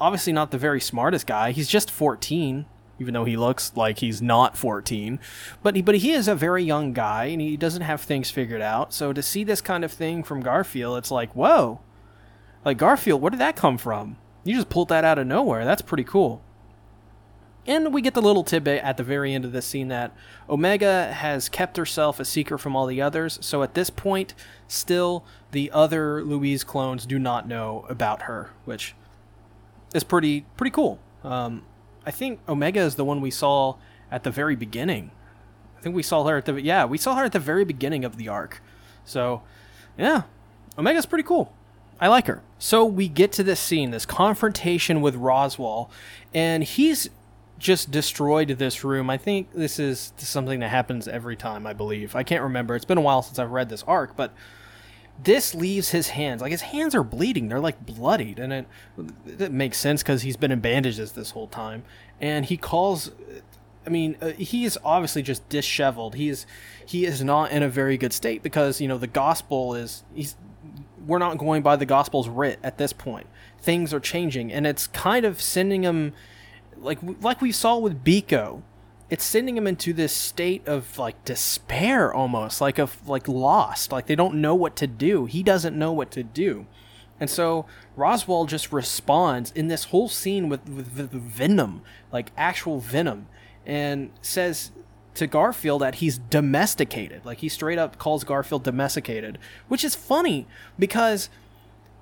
obviously 0.00 0.32
not 0.32 0.50
the 0.50 0.58
very 0.58 0.80
smartest 0.80 1.26
guy. 1.26 1.52
He's 1.52 1.68
just 1.68 1.90
14, 1.90 2.66
even 2.98 3.14
though 3.14 3.24
he 3.24 3.36
looks 3.36 3.72
like 3.76 3.98
he's 3.98 4.20
not 4.22 4.56
14. 4.56 5.18
But 5.62 5.76
he, 5.76 5.82
but 5.82 5.96
he 5.96 6.12
is 6.12 6.28
a 6.28 6.34
very 6.34 6.64
young 6.64 6.92
guy 6.92 7.26
and 7.26 7.40
he 7.40 7.56
doesn't 7.56 7.82
have 7.82 8.00
things 8.00 8.30
figured 8.30 8.62
out. 8.62 8.92
So 8.92 9.12
to 9.12 9.22
see 9.22 9.44
this 9.44 9.60
kind 9.60 9.84
of 9.84 9.92
thing 9.92 10.22
from 10.22 10.40
Garfield, 10.40 10.98
it's 10.98 11.10
like, 11.10 11.34
whoa. 11.34 11.80
Like 12.64 12.78
Garfield, 12.78 13.20
where 13.20 13.30
did 13.30 13.40
that 13.40 13.56
come 13.56 13.78
from? 13.78 14.16
You 14.44 14.54
just 14.54 14.68
pulled 14.68 14.88
that 14.88 15.04
out 15.04 15.18
of 15.18 15.26
nowhere. 15.26 15.64
That's 15.64 15.82
pretty 15.82 16.04
cool. 16.04 16.42
And 17.66 17.92
we 17.92 18.00
get 18.00 18.14
the 18.14 18.22
little 18.22 18.44
tidbit 18.44 18.82
at 18.82 18.96
the 18.96 19.02
very 19.02 19.34
end 19.34 19.44
of 19.44 19.52
this 19.52 19.66
scene 19.66 19.88
that 19.88 20.16
Omega 20.48 21.12
has 21.12 21.50
kept 21.50 21.76
herself 21.76 22.18
a 22.18 22.24
secret 22.24 22.60
from 22.60 22.74
all 22.74 22.86
the 22.86 23.02
others. 23.02 23.38
So 23.42 23.62
at 23.62 23.74
this 23.74 23.90
point, 23.90 24.32
still, 24.68 25.22
the 25.50 25.70
other 25.70 26.24
Louise 26.24 26.64
clones 26.64 27.04
do 27.04 27.18
not 27.18 27.46
know 27.46 27.84
about 27.90 28.22
her, 28.22 28.52
which 28.64 28.94
is 29.94 30.04
pretty 30.04 30.44
pretty 30.56 30.70
cool. 30.70 30.98
Um, 31.24 31.64
I 32.06 32.10
think 32.10 32.40
Omega 32.48 32.80
is 32.80 32.94
the 32.94 33.04
one 33.04 33.20
we 33.20 33.30
saw 33.30 33.76
at 34.10 34.22
the 34.22 34.30
very 34.30 34.56
beginning. 34.56 35.10
I 35.78 35.80
think 35.80 35.94
we 35.94 36.02
saw 36.02 36.24
her 36.24 36.36
at 36.38 36.46
the 36.46 36.60
yeah 36.60 36.84
we 36.84 36.98
saw 36.98 37.16
her 37.16 37.24
at 37.24 37.32
the 37.32 37.38
very 37.38 37.64
beginning 37.64 38.04
of 38.04 38.16
the 38.16 38.28
arc. 38.28 38.62
So 39.04 39.42
yeah, 39.96 40.22
Omega's 40.76 41.06
pretty 41.06 41.24
cool. 41.24 41.52
I 42.00 42.08
like 42.08 42.26
her. 42.28 42.42
So 42.58 42.84
we 42.84 43.08
get 43.08 43.32
to 43.32 43.42
this 43.42 43.58
scene, 43.58 43.90
this 43.90 44.06
confrontation 44.06 45.00
with 45.00 45.16
Roswaal, 45.16 45.90
and 46.32 46.62
he's 46.62 47.10
just 47.58 47.90
destroyed 47.90 48.48
this 48.50 48.84
room. 48.84 49.10
I 49.10 49.16
think 49.16 49.52
this 49.52 49.80
is 49.80 50.12
something 50.16 50.60
that 50.60 50.68
happens 50.68 51.08
every 51.08 51.34
time, 51.36 51.66
I 51.66 51.72
believe. 51.72 52.14
I 52.14 52.22
can't 52.22 52.42
remember. 52.42 52.76
It's 52.76 52.84
been 52.84 52.98
a 52.98 53.02
while 53.02 53.22
since 53.22 53.38
I've 53.38 53.50
read 53.50 53.68
this 53.68 53.82
arc, 53.82 54.14
but 54.14 54.32
this 55.22 55.54
leaves 55.54 55.90
his 55.90 56.08
hands. 56.08 56.40
Like 56.40 56.52
his 56.52 56.62
hands 56.62 56.94
are 56.94 57.02
bleeding. 57.02 57.48
They're 57.48 57.60
like 57.60 57.84
bloodied 57.84 58.38
and 58.38 58.52
it, 58.52 58.66
it 59.26 59.52
makes 59.52 59.78
sense 59.78 60.02
because 60.02 60.22
he's 60.22 60.36
been 60.36 60.52
in 60.52 60.60
bandages 60.60 61.12
this 61.12 61.32
whole 61.32 61.48
time. 61.48 61.84
And 62.20 62.44
he 62.44 62.56
calls 62.56 63.10
i 63.86 63.90
mean 63.90 64.16
uh, 64.20 64.28
he 64.30 64.64
is 64.64 64.78
obviously 64.84 65.22
just 65.22 65.48
disheveled. 65.48 66.14
He 66.14 66.28
is 66.28 66.46
he 66.86 67.04
is 67.04 67.22
not 67.24 67.50
in 67.50 67.62
a 67.62 67.68
very 67.68 67.96
good 67.96 68.12
state 68.12 68.42
because 68.42 68.80
you 68.80 68.88
know 68.88 68.98
the 68.98 69.06
gospel 69.06 69.74
is 69.74 70.04
he's 70.14 70.36
we're 71.06 71.18
not 71.18 71.38
going 71.38 71.62
by 71.62 71.76
the 71.76 71.86
gospel's 71.86 72.28
writ 72.28 72.58
at 72.62 72.78
this 72.78 72.92
point. 72.92 73.26
Things 73.60 73.92
are 73.92 74.00
changing 74.00 74.52
and 74.52 74.66
it's 74.66 74.86
kind 74.86 75.24
of 75.24 75.40
sending 75.40 75.82
him 75.82 76.12
like 76.76 76.98
like 77.20 77.40
we 77.40 77.50
saw 77.50 77.78
with 77.78 78.04
Beako 78.04 78.62
it's 79.10 79.24
sending 79.24 79.56
him 79.56 79.66
into 79.66 79.92
this 79.92 80.12
state 80.12 80.66
of 80.66 80.98
like 80.98 81.24
despair 81.24 82.12
almost 82.12 82.60
like 82.60 82.78
of 82.78 83.08
like 83.08 83.26
lost 83.26 83.90
like 83.90 84.06
they 84.06 84.14
don't 84.14 84.34
know 84.34 84.54
what 84.54 84.76
to 84.76 84.86
do. 84.86 85.24
He 85.24 85.42
doesn't 85.42 85.78
know 85.78 85.92
what 85.92 86.10
to 86.12 86.22
do. 86.22 86.66
And 87.20 87.28
so 87.28 87.66
roswaal 87.96 88.46
just 88.46 88.72
responds 88.72 89.50
in 89.52 89.68
this 89.68 89.84
whole 89.84 90.08
scene 90.08 90.48
with, 90.48 90.68
with, 90.68 90.96
with 90.96 91.10
venom 91.10 91.82
like 92.12 92.32
actual 92.36 92.80
venom 92.80 93.28
and 93.64 94.10
says 94.20 94.72
to 95.14 95.26
Garfield 95.26 95.80
that 95.82 95.96
he's 95.96 96.18
domesticated. 96.18 97.24
Like 97.24 97.38
he 97.38 97.48
straight 97.48 97.78
up 97.78 97.98
calls 97.98 98.24
Garfield 98.24 98.62
domesticated 98.62 99.38
which 99.68 99.84
is 99.84 99.94
funny 99.94 100.46
because 100.78 101.30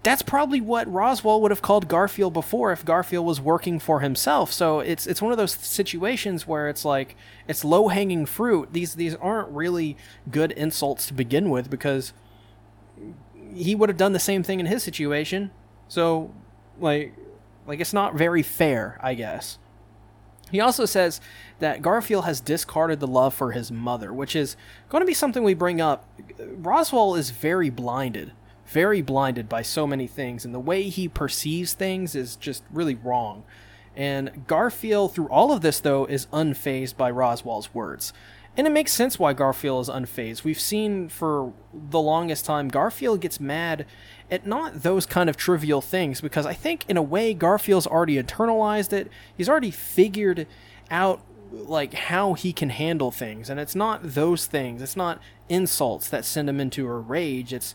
that's 0.07 0.23
probably 0.23 0.61
what 0.61 0.87
Roswaal 0.87 1.41
would 1.41 1.51
have 1.51 1.63
called 1.63 1.89
Garfield 1.89 2.33
before 2.33 2.71
if 2.71 2.85
Garfield 2.85 3.27
was 3.27 3.41
working 3.41 3.81
for 3.81 3.99
himself. 3.99 4.53
So 4.53 4.79
it's 4.79 5.05
it's 5.05 5.21
one 5.21 5.33
of 5.33 5.39
those 5.39 5.51
situations 5.51 6.47
where 6.47 6.69
it's 6.69 6.85
like 6.85 7.17
it's 7.49 7.65
low 7.65 7.89
hanging 7.89 8.25
fruit. 8.25 8.73
These 8.73 8.95
these 8.95 9.17
aren't 9.17 9.49
really 9.49 9.97
good 10.31 10.53
insults 10.53 11.07
to 11.07 11.13
begin 11.13 11.51
with 11.51 11.69
because 11.69 12.13
he 13.53 13.75
would 13.75 13.89
have 13.89 13.99
done 13.99 14.13
the 14.13 14.21
same 14.21 14.45
thing 14.45 14.61
in 14.61 14.67
his 14.67 14.85
situation. 14.85 15.51
So 15.89 16.33
like 16.79 17.13
like 17.67 17.81
it's 17.81 17.93
not 17.93 18.15
very 18.15 18.45
fair, 18.45 19.01
I 19.03 19.15
guess. 19.15 19.59
He 20.53 20.61
also 20.61 20.85
says 20.85 21.21
that 21.59 21.83
Garfield 21.83 22.27
has 22.27 22.41
discarded 22.41 23.01
the 23.01 23.09
love 23.09 23.35
for 23.35 23.51
his 23.51 23.73
mother, 23.73 24.13
which 24.13 24.37
is 24.37 24.57
going 24.89 25.03
to 25.03 25.07
be 25.07 25.15
something 25.15 25.43
we 25.43 25.55
bring 25.55 25.81
up. 25.81 26.09
Roswaal 26.39 27.19
is 27.19 27.31
very 27.31 27.71
blinded 27.71 28.31
very 28.67 29.03
blinded 29.03 29.49
by 29.49 29.63
so 29.63 29.87
many 29.87 30.07
things, 30.07 30.45
and 30.45 30.55
the 30.55 30.61
way 30.61 30.85
he 30.85 31.09
perceives 31.09 31.73
things 31.73 32.15
is 32.15 32.37
just 32.37 32.65
really 32.73 32.95
wrong. 32.95 33.45
And 33.95 34.47
Garfield, 34.47 35.15
through 35.15 35.29
all 35.29 35.53
of 35.53 35.63
this, 35.63 35.81
though, 35.81 36.05
is 36.05 36.27
unfazed 36.27 36.97
by 36.97 37.11
Roswaal's 37.11 37.73
words. 37.75 38.13
And 38.57 38.67
it 38.67 38.71
makes 38.71 38.93
sense 38.93 39.19
why 39.19 39.35
Garfield 39.35 39.83
is 39.83 39.89
unfazed. 39.89 40.43
We've 40.43 40.61
seen 40.61 41.09
for 41.09 41.53
the 41.73 42.01
longest 42.01 42.47
time 42.47 42.69
Garfield 42.69 43.21
gets 43.21 43.39
mad 43.39 43.85
at 44.31 44.47
not 44.47 44.83
those 44.83 45.05
kind 45.05 45.29
of 45.29 45.37
trivial 45.37 45.83
things 45.83 46.21
because 46.21 46.47
I 46.47 46.55
think 46.55 46.85
in 46.89 46.97
a 46.97 47.03
way 47.03 47.35
Garfield's 47.35 47.87
already 47.87 48.21
internalized 48.21 48.93
it. 48.95 49.11
He's 49.37 49.49
already 49.49 49.71
figured 49.71 50.47
out 50.91 51.21
like 51.53 51.95
how 51.95 52.33
he 52.33 52.53
can 52.53 52.71
handle 52.71 53.11
things 53.11 53.51
and 53.51 53.61
it's 53.61 53.75
not 53.75 54.01
those 54.03 54.47
things. 54.47 54.81
It's 54.81 54.97
not 54.97 55.21
insults 55.49 56.09
that 56.09 56.25
send 56.25 56.49
him 56.49 56.59
into 56.59 56.87
a 56.87 56.99
rage. 56.99 57.53
It's 57.53 57.75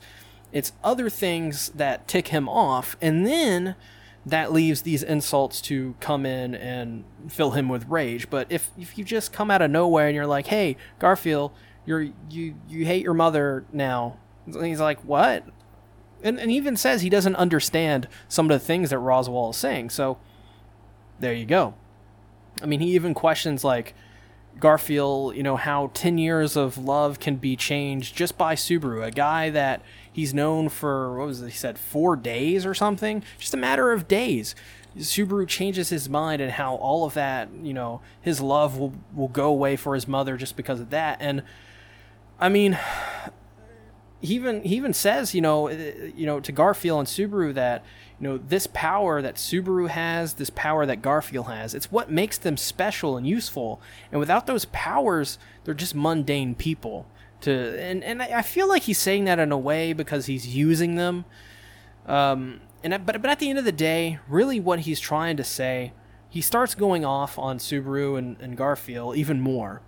it's 0.51 0.73
other 0.83 1.09
things 1.09 1.69
that 1.69 2.07
tick 2.07 2.29
him 2.29 2.49
off, 2.49 2.97
and 3.01 3.25
then 3.25 3.75
that 4.25 4.51
leaves 4.51 4.83
these 4.83 5.01
insults 5.01 5.61
to 5.61 5.95
come 5.99 6.25
in 6.25 6.53
and 6.53 7.03
fill 7.27 7.51
him 7.51 7.69
with 7.69 7.87
rage. 7.87 8.29
But 8.29 8.47
if 8.49 8.71
if 8.77 8.97
you 8.97 9.03
just 9.03 9.33
come 9.33 9.49
out 9.49 9.61
of 9.61 9.71
nowhere 9.71 10.07
and 10.07 10.15
you're 10.15 10.27
like, 10.27 10.47
"Hey, 10.47 10.77
Garfield, 10.99 11.51
you're 11.85 12.09
you 12.29 12.55
you 12.67 12.85
hate 12.85 13.03
your 13.03 13.13
mother 13.13 13.65
now," 13.73 14.17
and 14.45 14.65
he's 14.65 14.79
like, 14.79 14.99
"What?" 15.03 15.45
And 16.23 16.39
and 16.39 16.51
even 16.51 16.77
says 16.77 17.01
he 17.01 17.09
doesn't 17.09 17.35
understand 17.35 18.07
some 18.27 18.49
of 18.49 18.59
the 18.59 18.65
things 18.65 18.91
that 18.91 18.97
Roswaal 18.97 19.51
is 19.51 19.57
saying. 19.57 19.89
So 19.89 20.17
there 21.19 21.33
you 21.33 21.45
go. 21.45 21.73
I 22.61 22.65
mean, 22.67 22.79
he 22.79 22.93
even 22.93 23.13
questions 23.13 23.63
like 23.63 23.95
Garfield, 24.59 25.35
you 25.35 25.43
know, 25.43 25.55
how 25.55 25.91
10 25.93 26.17
years 26.17 26.55
of 26.55 26.77
love 26.77 27.19
can 27.19 27.37
be 27.37 27.55
changed 27.55 28.15
just 28.15 28.37
by 28.37 28.55
Subaru, 28.55 29.03
a 29.03 29.11
guy 29.11 29.49
that 29.49 29.81
He's 30.13 30.33
known 30.33 30.67
for 30.69 31.17
what 31.17 31.27
was 31.27 31.41
it, 31.41 31.51
he 31.51 31.57
said 31.57 31.79
four 31.79 32.15
days 32.15 32.65
or 32.65 32.73
something, 32.73 33.23
just 33.37 33.53
a 33.53 33.57
matter 33.57 33.91
of 33.91 34.07
days. 34.07 34.55
Subaru 34.97 35.47
changes 35.47 35.87
his 35.87 36.09
mind 36.09 36.41
and 36.41 36.51
how 36.51 36.75
all 36.75 37.05
of 37.05 37.13
that, 37.13 37.47
you 37.63 37.73
know, 37.73 38.01
his 38.19 38.41
love 38.41 38.77
will 38.77 38.93
will 39.15 39.29
go 39.29 39.47
away 39.47 39.77
for 39.77 39.95
his 39.95 40.07
mother 40.07 40.35
just 40.35 40.57
because 40.57 40.81
of 40.81 40.89
that. 40.89 41.17
And 41.21 41.43
I 42.41 42.49
mean, 42.49 42.77
he 44.21 44.35
even 44.35 44.63
he 44.63 44.75
even 44.75 44.93
says, 44.93 45.33
you 45.33 45.41
know, 45.41 45.69
you 45.69 46.25
know, 46.25 46.39
to 46.39 46.51
Garfield 46.51 46.99
and 46.99 47.07
Subaru 47.07 47.53
that 47.53 47.83
you 48.19 48.27
know 48.27 48.37
this 48.37 48.67
power 48.67 49.21
that 49.21 49.35
Subaru 49.35 49.89
has, 49.89 50.35
this 50.35 50.51
power 50.51 50.85
that 50.85 51.01
Garfield 51.01 51.47
has, 51.47 51.73
it's 51.73 51.91
what 51.91 52.11
makes 52.11 52.37
them 52.37 52.55
special 52.55 53.17
and 53.17 53.27
useful. 53.27 53.81
And 54.11 54.19
without 54.19 54.47
those 54.47 54.65
powers, 54.65 55.39
they're 55.63 55.73
just 55.73 55.95
mundane 55.95 56.55
people 56.55 57.07
to 57.41 57.79
and 57.81 58.03
and 58.03 58.21
I 58.21 58.41
feel 58.43 58.67
like 58.67 58.83
he's 58.83 58.99
saying 58.99 59.25
that 59.25 59.39
in 59.39 59.51
a 59.51 59.57
way 59.57 59.93
because 59.93 60.27
he's 60.27 60.47
using 60.47 60.95
them. 60.95 61.25
Um, 62.05 62.61
and 62.83 63.05
but 63.05 63.21
but 63.21 63.31
at 63.31 63.39
the 63.39 63.49
end 63.49 63.59
of 63.59 63.65
the 63.65 63.71
day, 63.71 64.19
really 64.27 64.59
what 64.59 64.81
he's 64.81 64.99
trying 64.99 65.37
to 65.37 65.43
say, 65.43 65.93
he 66.29 66.41
starts 66.41 66.75
going 66.75 67.03
off 67.03 67.37
on 67.37 67.57
Subaru 67.57 68.17
and, 68.17 68.37
and 68.39 68.55
Garfield 68.55 69.17
even 69.17 69.41
more. 69.41 69.81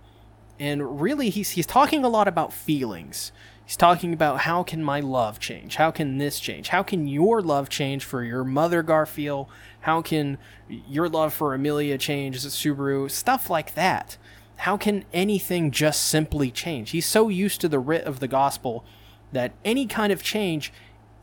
And 0.60 1.00
really, 1.00 1.30
he's, 1.30 1.50
he's 1.50 1.66
talking 1.66 2.04
a 2.04 2.08
lot 2.08 2.28
about 2.28 2.52
feelings. 2.52 3.32
He's 3.64 3.76
talking 3.76 4.12
about 4.12 4.40
how 4.40 4.62
can 4.62 4.84
my 4.84 5.00
love 5.00 5.40
change? 5.40 5.76
How 5.76 5.90
can 5.90 6.18
this 6.18 6.38
change? 6.38 6.68
How 6.68 6.82
can 6.82 7.06
your 7.06 7.40
love 7.40 7.70
change 7.70 8.04
for 8.04 8.22
your 8.22 8.44
mother, 8.44 8.82
Garfield? 8.82 9.48
How 9.80 10.02
can 10.02 10.36
your 10.68 11.08
love 11.08 11.32
for 11.32 11.54
Amelia 11.54 11.96
change, 11.96 12.38
Subaru? 12.40 13.10
Stuff 13.10 13.48
like 13.48 13.74
that. 13.74 14.18
How 14.56 14.76
can 14.76 15.04
anything 15.12 15.70
just 15.70 16.06
simply 16.06 16.50
change? 16.50 16.90
He's 16.90 17.06
so 17.06 17.28
used 17.28 17.60
to 17.62 17.68
the 17.68 17.78
writ 17.78 18.04
of 18.04 18.20
the 18.20 18.28
gospel 18.28 18.84
that 19.32 19.52
any 19.64 19.86
kind 19.86 20.12
of 20.12 20.22
change, 20.22 20.70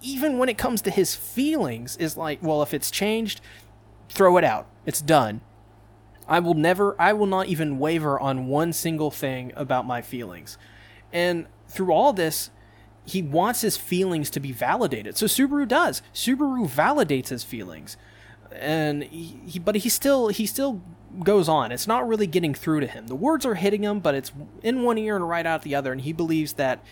even 0.01 0.39
when 0.39 0.49
it 0.49 0.57
comes 0.57 0.81
to 0.81 0.91
his 0.91 1.15
feelings, 1.15 1.95
is 1.97 2.17
like, 2.17 2.39
well, 2.41 2.63
if 2.63 2.73
it's 2.73 2.89
changed, 2.89 3.39
throw 4.09 4.37
it 4.37 4.43
out. 4.43 4.65
It's 4.85 5.01
done. 5.01 5.41
I 6.27 6.39
will 6.39 6.55
never, 6.55 6.99
I 6.99 7.13
will 7.13 7.27
not 7.27 7.47
even 7.47 7.77
waver 7.77 8.19
on 8.19 8.47
one 8.47 8.73
single 8.73 9.11
thing 9.11 9.51
about 9.55 9.85
my 9.85 10.01
feelings. 10.01 10.57
And 11.13 11.47
through 11.67 11.91
all 11.91 12.13
this, 12.13 12.49
he 13.05 13.21
wants 13.21 13.61
his 13.61 13.77
feelings 13.77 14.29
to 14.31 14.39
be 14.39 14.51
validated. 14.51 15.17
So 15.17 15.25
Subaru 15.25 15.67
does. 15.67 16.01
Subaru 16.13 16.69
validates 16.69 17.29
his 17.29 17.43
feelings. 17.43 17.97
And 18.51 19.03
he, 19.03 19.59
but 19.59 19.75
he 19.75 19.89
still 19.89 20.27
he 20.27 20.45
still 20.45 20.81
goes 21.23 21.47
on. 21.47 21.71
It's 21.71 21.87
not 21.87 22.07
really 22.07 22.27
getting 22.27 22.53
through 22.53 22.81
to 22.81 22.87
him. 22.87 23.07
The 23.07 23.15
words 23.15 23.45
are 23.45 23.55
hitting 23.55 23.83
him, 23.83 23.99
but 23.99 24.13
it's 24.13 24.31
in 24.61 24.83
one 24.83 24.97
ear 24.97 25.15
and 25.15 25.27
right 25.27 25.45
out 25.45 25.61
the 25.63 25.75
other 25.75 25.91
and 25.91 26.01
he 26.01 26.13
believes 26.13 26.53
that 26.53 26.83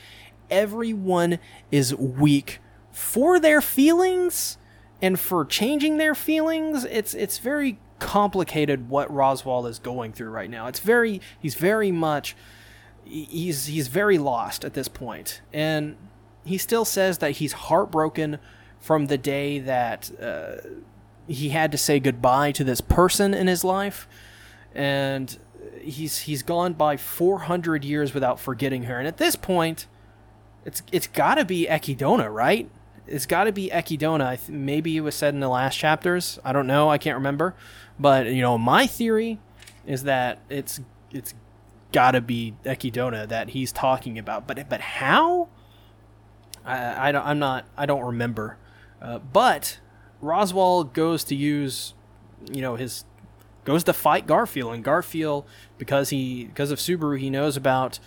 everyone 0.49 1.39
is 1.71 1.93
weak 1.95 2.59
for 2.91 3.39
their 3.39 3.61
feelings 3.61 4.57
and 5.01 5.19
for 5.19 5.45
changing 5.45 5.97
their 5.97 6.15
feelings. 6.15 6.85
It's 6.85 7.13
it's 7.13 7.37
very 7.39 7.77
complicated 7.99 8.89
what 8.89 9.09
Roswaal 9.09 9.69
is 9.69 9.79
going 9.79 10.13
through 10.13 10.29
right 10.29 10.49
now. 10.49 10.67
It's 10.67 10.79
very 10.79 11.21
he's 11.39 11.55
very 11.55 11.91
much 11.91 12.35
he's 13.09 13.65
he's 13.65 13.87
very 13.87 14.17
lost 14.17 14.63
at 14.63 14.73
this 14.73 14.87
point, 14.87 15.41
and 15.51 15.95
he 16.45 16.57
still 16.57 16.85
says 16.85 17.17
that 17.19 17.31
he's 17.31 17.53
heartbroken 17.53 18.39
from 18.79 19.07
the 19.07 19.17
day 19.17 19.59
that 19.59 20.11
uh, 20.21 20.55
he 21.27 21.49
had 21.49 21.71
to 21.71 21.77
say 21.77 21.99
goodbye 21.99 22.51
to 22.53 22.63
this 22.63 22.81
person 22.81 23.33
in 23.33 23.47
his 23.47 23.63
life, 23.63 24.07
and 24.73 25.37
he's 25.81 26.19
he's 26.19 26.43
gone 26.43 26.73
by 26.73 26.97
400 26.97 27.83
years 27.83 28.13
without 28.13 28.39
forgetting 28.39 28.83
her. 28.83 28.99
And 28.99 29.07
at 29.07 29.17
this 29.17 29.35
point, 29.35 29.87
it's 30.65 30.81
it's 30.91 31.07
got 31.07 31.35
to 31.35 31.45
be 31.45 31.67
Echidna, 31.67 32.29
right? 32.29 32.69
It's 33.07 33.25
got 33.25 33.45
to 33.45 33.51
be. 33.51 33.69
Th- 33.69 34.49
maybe 34.49 34.95
it 34.95 35.01
was 35.01 35.15
said 35.15 35.33
in 35.33 35.39
the 35.39 35.49
last 35.49 35.75
chapters. 35.77 36.37
I 36.45 36.53
don't 36.53 36.67
know. 36.67 36.89
I 36.89 36.99
can't 36.99 37.15
remember. 37.15 37.55
But 37.99 38.27
you 38.27 38.41
know, 38.41 38.57
my 38.57 38.85
theory 38.85 39.39
is 39.85 40.03
that 40.03 40.39
it's 40.49 40.79
it's 41.11 41.33
gotta 41.91 42.21
be 42.21 42.55
Echidna 42.65 43.27
that 43.27 43.49
he's 43.49 43.71
talking 43.71 44.17
about. 44.17 44.47
But 44.47 44.69
but 44.69 44.81
how? 44.81 45.49
I, 46.65 47.09
I 47.09 47.11
don't, 47.11 47.25
I'm 47.25 47.39
not. 47.39 47.65
I 47.77 47.85
don't 47.85 48.03
remember. 48.03 48.57
Uh, 49.01 49.19
but 49.19 49.79
Roswaal 50.21 50.91
goes 50.91 51.23
to 51.25 51.35
use, 51.35 51.93
you 52.51 52.61
know, 52.61 52.75
his 52.75 53.05
goes 53.63 53.83
to 53.85 53.93
fight 53.93 54.27
Garfield, 54.27 54.73
and 54.73 54.83
Garfield 54.83 55.45
because 55.77 56.09
he 56.09 56.45
because 56.45 56.71
of 56.71 56.79
Subaru, 56.79 57.19
he 57.19 57.29
knows 57.29 57.57
about 57.57 57.99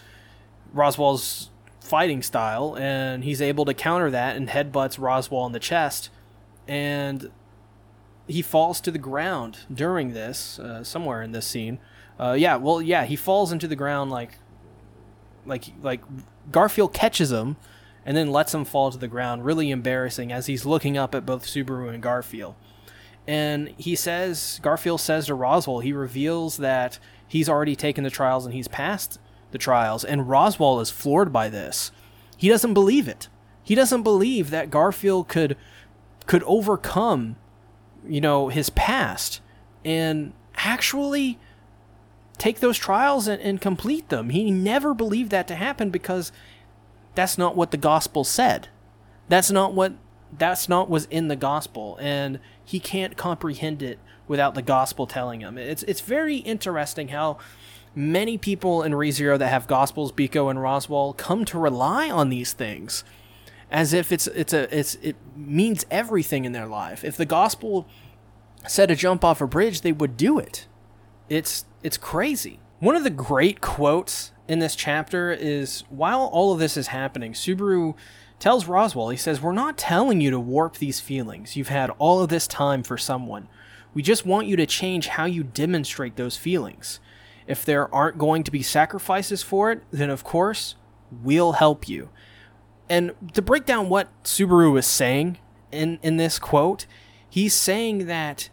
Roswaal's 0.75 1.51
fighting 1.81 2.23
style, 2.23 2.77
and 2.79 3.25
he's 3.25 3.43
able 3.43 3.65
to 3.65 3.75
counter 3.75 4.11
that 4.11 4.37
and 4.37 4.49
headbutts 4.49 4.99
Roswaal 4.99 5.47
in 5.47 5.53
the 5.53 5.61
chest, 5.61 6.11
and 6.69 7.31
he 8.29 8.43
falls 8.43 8.81
to 8.81 8.91
the 8.91 8.99
ground 8.99 9.61
during 9.73 10.13
this 10.13 10.59
uh, 10.59 10.85
somewhere 10.85 11.23
in 11.23 11.33
this 11.33 11.47
scene 11.47 11.79
uh, 12.23 12.33
yeah, 12.35 12.57
well, 12.57 12.81
yeah, 12.81 13.05
he 13.05 13.17
falls 13.17 13.51
into 13.51 13.67
the 13.67 13.77
ground 13.77 14.11
like, 14.11 14.33
like, 15.45 15.65
like 15.83 16.03
Garfield 16.53 16.95
catches 16.95 17.33
him, 17.33 17.57
and 18.05 18.17
then 18.17 18.31
lets 18.31 18.55
him 18.55 18.65
fall 18.65 18.91
to 18.91 18.99
the 18.99 19.09
ground. 19.09 19.45
Really 19.45 19.71
embarrassing 19.71 20.33
as 20.33 20.47
he's 20.47 20.67
looking 20.67 20.97
up 20.97 21.15
at 21.15 21.27
both 21.27 21.45
Subaru 21.45 21.93
and 21.93 22.03
Garfield. 22.03 22.55
And 23.27 23.69
he 23.79 23.95
says, 23.95 24.59
Garfield 24.63 25.01
says 25.01 25.27
to 25.27 25.35
Roswaal, 25.35 25.83
he 25.83 25.93
reveals 25.93 26.57
that 26.57 26.99
he's 27.29 27.49
already 27.49 27.77
taken 27.77 28.03
the 28.05 28.11
trials 28.11 28.45
and 28.45 28.55
he's 28.55 28.69
passed 28.69 29.19
the 29.53 29.59
trials. 29.59 30.05
And 30.05 30.23
Roswaal 30.23 30.81
is 30.83 30.91
floored 30.91 31.33
by 31.33 31.49
this. 31.49 31.93
He 32.37 32.49
doesn't 32.49 32.75
believe 32.75 33.07
it. 33.07 33.29
He 33.63 33.77
doesn't 33.77 34.03
believe 34.03 34.51
that 34.51 34.71
Garfield 34.71 35.29
could 35.29 35.57
could 36.27 36.43
overcome, 36.45 37.37
you 38.07 38.21
know, 38.21 38.49
his 38.49 38.71
past 38.71 39.41
and 39.85 40.33
actually 40.57 41.39
take 42.39 42.61
those 42.61 42.79
trials 42.79 43.27
and, 43.29 43.41
and 43.43 43.61
complete 43.61 44.09
them. 44.09 44.31
He 44.31 44.51
never 44.51 44.95
believed 44.95 45.31
that 45.31 45.49
to 45.49 45.55
happen 45.55 45.91
because 45.91 46.33
that's 47.15 47.39
not 47.39 47.57
what 47.57 47.71
the 47.71 47.77
gospel 47.77 48.25
said. 48.25 48.69
That's 49.29 49.51
not 49.51 49.75
what 49.75 49.95
that's 50.37 50.69
not 50.69 50.89
was 50.89 51.05
in 51.07 51.29
the 51.29 51.37
gospel 51.37 51.99
and 52.01 52.41
he 52.65 52.81
can't 52.81 53.19
comprehend 53.19 53.83
it 53.83 53.99
without 54.27 54.55
the 54.55 54.63
gospel 54.63 55.07
telling 55.07 55.41
him. 55.41 55.59
It's 55.59 55.83
it's 55.85 56.01
very 56.01 56.37
interesting 56.37 57.09
how 57.09 57.39
many 57.95 58.39
people 58.39 58.83
in 58.83 58.93
ReZero 58.93 59.39
that 59.39 59.49
have 59.49 59.67
gospels, 59.67 60.13
Beako 60.13 60.51
and 60.51 60.59
Roswaal 60.59 61.17
come 61.17 61.45
to 61.47 61.59
rely 61.59 62.11
on 62.11 62.31
these 62.31 62.53
things 62.53 63.05
as 63.71 63.93
if 63.93 64.13
it's 64.13 64.27
it's 64.29 64.53
a 64.53 64.79
it's 64.79 64.95
it 64.97 65.17
means 65.35 65.85
everything 65.91 66.45
in 66.45 66.53
their 66.53 66.67
life. 66.67 67.05
If 67.05 67.17
the 67.17 67.27
gospel 67.27 67.89
said 68.67 68.87
to 68.91 68.95
jump 68.95 69.25
off 69.25 69.41
a 69.41 69.47
bridge, 69.47 69.81
they 69.81 69.93
would 69.93 70.17
do 70.17 70.39
it. 70.39 70.67
It's 71.29 71.65
it's 71.83 71.97
crazy. 71.97 72.61
One 72.79 72.97
of 72.97 73.05
the 73.05 73.11
great 73.11 73.61
quotes 73.61 74.33
in 74.49 74.59
this 74.59 74.75
chapter 74.75 75.33
is 75.33 75.85
while 75.89 76.23
all 76.25 76.53
of 76.53 76.59
this 76.59 76.77
is 76.77 76.89
happening, 76.89 77.33
Subaru 77.33 77.95
tells 78.39 78.65
Roswaal, 78.65 79.11
he 79.11 79.17
says, 79.17 79.41
We're 79.41 79.53
not 79.53 79.79
telling 79.79 80.21
you 80.21 80.31
to 80.31 80.41
warp 80.41 80.77
these 80.79 81.01
feelings. 81.01 81.57
You've 81.57 81.69
had 81.69 81.91
all 81.99 82.23
of 82.23 82.29
this 82.29 82.47
time 82.47 82.83
for 82.83 82.99
someone. 82.99 83.49
We 83.95 84.03
just 84.03 84.27
want 84.27 84.47
you 84.47 84.57
to 84.57 84.67
change 84.67 85.09
how 85.09 85.27
you 85.27 85.45
demonstrate 85.45 86.17
those 86.17 86.37
feelings. 86.37 86.99
If 87.47 87.65
there 87.65 87.93
aren't 87.95 88.19
going 88.19 88.45
to 88.45 88.51
be 88.51 88.63
sacrifices 88.63 89.43
for 89.43 89.71
it, 89.71 89.83
then 89.91 90.11
of 90.11 90.25
course, 90.25 90.77
we'll 91.23 91.53
help 91.53 91.89
you. 91.89 92.09
And 92.89 93.13
to 93.35 93.43
break 93.43 93.65
down 93.65 93.89
what 93.89 94.09
Subaru 94.25 94.79
is 94.79 94.87
saying 94.87 95.39
in, 95.71 95.99
in 96.03 96.17
this 96.17 96.39
quote, 96.39 96.87
he's 97.29 97.55
saying 97.55 98.07
that 98.07 98.51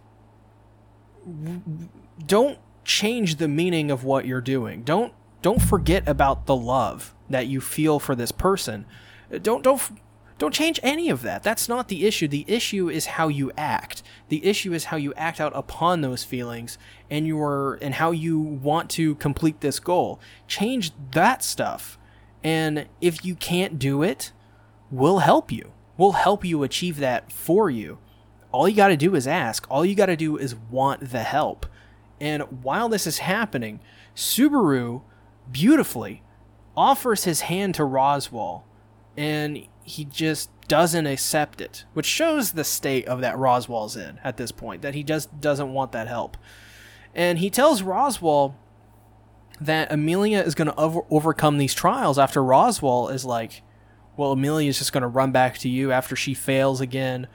don't 2.25 2.59
change 2.89 3.35
the 3.35 3.47
meaning 3.47 3.91
of 3.91 4.03
what 4.03 4.25
you're 4.25 4.41
doing. 4.41 4.81
Don't 4.81 5.13
don't 5.43 5.61
forget 5.61 6.05
about 6.07 6.47
the 6.47 6.55
love 6.55 7.13
that 7.29 7.45
you 7.45 7.61
feel 7.61 7.99
for 7.99 8.15
this 8.15 8.31
person. 8.31 8.85
Don't 9.43 9.63
don't 9.63 9.79
don't 10.39 10.53
change 10.53 10.79
any 10.81 11.09
of 11.09 11.21
that. 11.21 11.43
That's 11.43 11.69
not 11.69 11.87
the 11.87 12.07
issue. 12.07 12.27
The 12.27 12.45
issue 12.47 12.89
is 12.89 13.05
how 13.05 13.27
you 13.27 13.51
act. 13.55 14.01
The 14.29 14.43
issue 14.43 14.73
is 14.73 14.85
how 14.85 14.97
you 14.97 15.13
act 15.13 15.39
out 15.39 15.51
upon 15.55 16.01
those 16.01 16.23
feelings 16.23 16.79
and 17.11 17.27
your 17.27 17.77
and 17.79 17.93
how 17.93 18.09
you 18.09 18.39
want 18.39 18.89
to 18.91 19.13
complete 19.15 19.61
this 19.61 19.79
goal. 19.79 20.19
Change 20.47 20.91
that 21.11 21.43
stuff. 21.43 21.99
And 22.43 22.87
if 23.01 23.23
you 23.23 23.35
can't 23.35 23.77
do 23.77 24.01
it, 24.01 24.31
we'll 24.89 25.19
help 25.19 25.51
you. 25.51 25.73
We'll 25.95 26.13
help 26.13 26.43
you 26.43 26.63
achieve 26.63 26.97
that 26.97 27.31
for 27.31 27.69
you. 27.69 27.99
All 28.51 28.67
you 28.67 28.75
got 28.75 28.87
to 28.87 28.97
do 28.97 29.13
is 29.13 29.27
ask. 29.27 29.67
All 29.69 29.85
you 29.85 29.93
got 29.93 30.07
to 30.07 30.15
do 30.15 30.37
is 30.37 30.55
want 30.55 31.11
the 31.11 31.21
help. 31.21 31.67
And 32.19 32.43
while 32.63 32.89
this 32.89 33.07
is 33.07 33.19
happening, 33.19 33.79
Subaru 34.15 35.01
beautifully 35.51 36.23
offers 36.75 37.23
his 37.23 37.41
hand 37.41 37.75
to 37.75 37.83
Roswaal 37.83 38.63
and 39.17 39.65
he 39.83 40.05
just 40.05 40.49
doesn't 40.67 41.07
accept 41.07 41.59
it, 41.59 41.83
which 41.93 42.05
shows 42.05 42.51
the 42.51 42.63
state 42.63 43.07
of 43.07 43.21
that 43.21 43.35
Roswaal's 43.35 43.97
in 43.97 44.19
at 44.23 44.37
this 44.37 44.51
point, 44.51 44.81
that 44.81 44.93
he 44.93 45.03
just 45.03 45.41
doesn't 45.41 45.73
want 45.73 45.91
that 45.91 46.07
help. 46.07 46.37
And 47.13 47.39
he 47.39 47.49
tells 47.49 47.81
Roswaal 47.81 48.53
that 49.59 49.91
Amelia 49.91 50.41
is 50.41 50.55
going 50.55 50.67
to 50.67 50.75
over- 50.75 51.01
overcome 51.09 51.57
these 51.57 51.73
trials 51.73 52.17
after 52.17 52.41
Roswaal 52.41 53.11
is 53.11 53.25
like, 53.25 53.63
well, 54.15 54.31
Amelia 54.31 54.69
is 54.69 54.77
just 54.77 54.93
going 54.93 55.01
to 55.01 55.07
run 55.07 55.31
back 55.31 55.57
to 55.59 55.69
you 55.69 55.91
after 55.91 56.15
she 56.15 56.33
fails 56.33 56.79
again. 56.79 57.27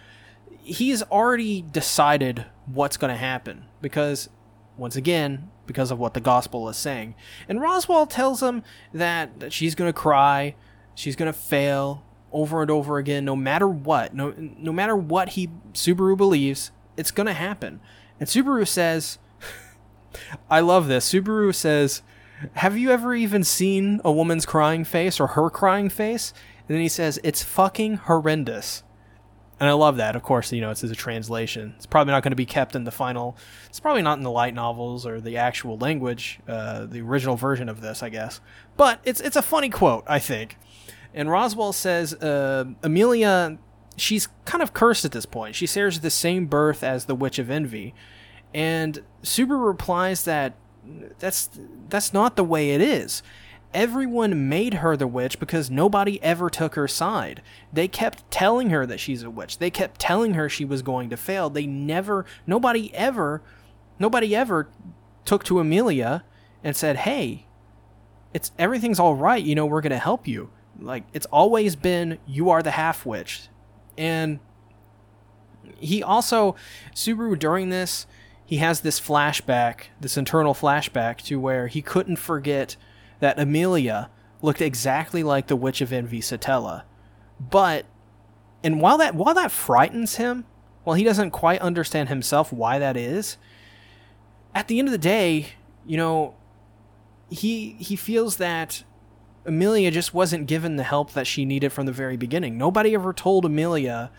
He's 0.62 1.02
already 1.02 1.60
decided 1.60 2.46
what's 2.66 2.96
going 2.96 3.12
to 3.12 3.18
happen 3.18 3.64
because 3.82 4.28
once 4.76 4.96
again, 4.96 5.50
because 5.66 5.90
of 5.90 5.98
what 5.98 6.14
the 6.14 6.20
gospel 6.20 6.68
is 6.68 6.76
saying. 6.76 7.14
And 7.48 7.60
Roswaal 7.60 8.08
tells 8.08 8.42
him 8.42 8.62
that, 8.92 9.40
that 9.40 9.52
she's 9.52 9.74
going 9.74 9.88
to 9.88 9.98
cry, 9.98 10.54
she's 10.94 11.16
going 11.16 11.32
to 11.32 11.38
fail 11.38 12.04
over 12.32 12.60
and 12.60 12.70
over 12.70 12.98
again, 12.98 13.24
no 13.24 13.36
matter 13.36 13.68
what. 13.68 14.14
No, 14.14 14.34
no 14.36 14.72
matter 14.72 14.96
what 14.96 15.30
he 15.30 15.48
Subaru 15.72 16.16
believes, 16.16 16.72
it's 16.96 17.10
going 17.10 17.28
to 17.28 17.32
happen. 17.32 17.80
And 18.18 18.28
Subaru 18.28 18.66
says, 18.66 19.18
I 20.50 20.60
love 20.60 20.88
this. 20.88 21.10
Subaru 21.10 21.54
says, 21.54 22.02
Have 22.54 22.76
you 22.76 22.90
ever 22.90 23.14
even 23.14 23.44
seen 23.44 24.00
a 24.04 24.12
woman's 24.12 24.46
crying 24.46 24.84
face 24.84 25.20
or 25.20 25.28
her 25.28 25.48
crying 25.48 25.88
face? 25.88 26.32
And 26.68 26.74
then 26.74 26.82
he 26.82 26.88
says, 26.88 27.20
It's 27.22 27.42
fucking 27.42 27.96
horrendous. 27.98 28.82
And 29.60 29.68
I 29.68 29.72
love 29.72 29.98
that. 29.98 30.16
Of 30.16 30.22
course, 30.22 30.52
you 30.52 30.60
know 30.60 30.70
it's 30.70 30.82
as 30.82 30.90
a 30.90 30.96
translation. 30.96 31.74
It's 31.76 31.86
probably 31.86 32.10
not 32.10 32.22
going 32.22 32.32
to 32.32 32.36
be 32.36 32.46
kept 32.46 32.74
in 32.74 32.84
the 32.84 32.90
final. 32.90 33.36
It's 33.68 33.80
probably 33.80 34.02
not 34.02 34.18
in 34.18 34.24
the 34.24 34.30
light 34.30 34.54
novels 34.54 35.06
or 35.06 35.20
the 35.20 35.36
actual 35.36 35.78
language, 35.78 36.40
uh, 36.48 36.86
the 36.86 37.00
original 37.00 37.36
version 37.36 37.68
of 37.68 37.80
this, 37.80 38.02
I 38.02 38.08
guess. 38.08 38.40
But 38.76 39.00
it's 39.04 39.20
it's 39.20 39.36
a 39.36 39.42
funny 39.42 39.70
quote, 39.70 40.04
I 40.06 40.18
think. 40.18 40.58
And 41.14 41.28
Roswaal 41.28 41.72
says 41.72 42.14
uh, 42.14 42.64
Amelia, 42.82 43.58
she's 43.96 44.28
kind 44.44 44.62
of 44.62 44.74
cursed 44.74 45.04
at 45.04 45.12
this 45.12 45.26
point. 45.26 45.54
She 45.54 45.66
shares 45.68 46.00
the 46.00 46.10
same 46.10 46.46
birth 46.46 46.82
as 46.82 47.04
the 47.04 47.14
Witch 47.14 47.38
of 47.38 47.48
Envy, 47.48 47.94
and 48.52 49.02
Subaru 49.22 49.64
replies 49.64 50.24
that 50.24 50.54
that's 51.20 51.48
that's 51.88 52.12
not 52.12 52.34
the 52.36 52.44
way 52.44 52.70
it 52.70 52.80
is 52.80 53.22
everyone 53.74 54.48
made 54.48 54.74
her 54.74 54.96
the 54.96 55.06
witch 55.06 55.38
because 55.38 55.70
nobody 55.70 56.22
ever 56.22 56.48
took 56.48 56.76
her 56.76 56.88
side. 56.88 57.42
They 57.72 57.88
kept 57.88 58.30
telling 58.30 58.70
her 58.70 58.86
that 58.86 59.00
she's 59.00 59.22
a 59.22 59.30
witch. 59.30 59.58
They 59.58 59.70
kept 59.70 60.00
telling 60.00 60.34
her 60.34 60.48
she 60.48 60.64
was 60.64 60.80
going 60.80 61.10
to 61.10 61.16
fail. 61.16 61.50
They 61.50 61.66
never, 61.66 62.24
nobody 62.46 62.94
ever, 62.94 63.42
nobody 63.98 64.34
ever 64.34 64.68
took 65.24 65.44
to 65.44 65.58
Amelia 65.58 66.24
and 66.62 66.76
said, 66.76 66.96
"Hey, 66.98 67.46
it's 68.32 68.52
everything's 68.58 69.00
all 69.00 69.16
right. 69.16 69.42
You 69.42 69.54
know, 69.54 69.66
we're 69.66 69.82
going 69.82 69.90
to 69.90 69.98
help 69.98 70.26
you." 70.26 70.50
Like 70.80 71.04
it's 71.12 71.26
always 71.26 71.76
been 71.76 72.18
you 72.26 72.50
are 72.50 72.62
the 72.62 72.72
half 72.72 73.04
witch. 73.04 73.48
And 73.98 74.40
he 75.78 76.02
also 76.02 76.56
Subaru 76.94 77.38
during 77.38 77.70
this, 77.70 78.06
he 78.46 78.58
has 78.58 78.80
this 78.80 79.00
flashback, 79.00 79.84
this 80.00 80.16
internal 80.16 80.54
flashback 80.54 81.18
to 81.22 81.38
where 81.40 81.68
he 81.68 81.82
couldn't 81.82 82.16
forget 82.16 82.76
that 83.20 83.38
Amelia 83.38 84.10
looked 84.42 84.60
exactly 84.60 85.22
like 85.22 85.46
the 85.46 85.56
Witch 85.56 85.80
of 85.80 85.92
Envy 85.92 86.20
Satella. 86.20 86.82
But 87.40 87.86
and 88.62 88.80
while 88.80 88.98
that 88.98 89.14
while 89.14 89.34
that 89.34 89.50
frightens 89.50 90.16
him, 90.16 90.44
while 90.84 90.96
he 90.96 91.04
doesn't 91.04 91.30
quite 91.30 91.60
understand 91.60 92.08
himself 92.08 92.52
why 92.52 92.78
that 92.78 92.96
is, 92.96 93.36
at 94.54 94.68
the 94.68 94.78
end 94.78 94.88
of 94.88 94.92
the 94.92 94.98
day, 94.98 95.48
you 95.86 95.96
know, 95.96 96.34
he 97.30 97.76
he 97.78 97.96
feels 97.96 98.36
that 98.36 98.84
Amelia 99.46 99.90
just 99.90 100.14
wasn't 100.14 100.46
given 100.46 100.76
the 100.76 100.82
help 100.82 101.12
that 101.12 101.26
she 101.26 101.44
needed 101.44 101.72
from 101.72 101.86
the 101.86 101.92
very 101.92 102.16
beginning. 102.16 102.56
Nobody 102.56 102.94
ever 102.94 103.12
told 103.12 103.44
Amelia, 103.44 104.10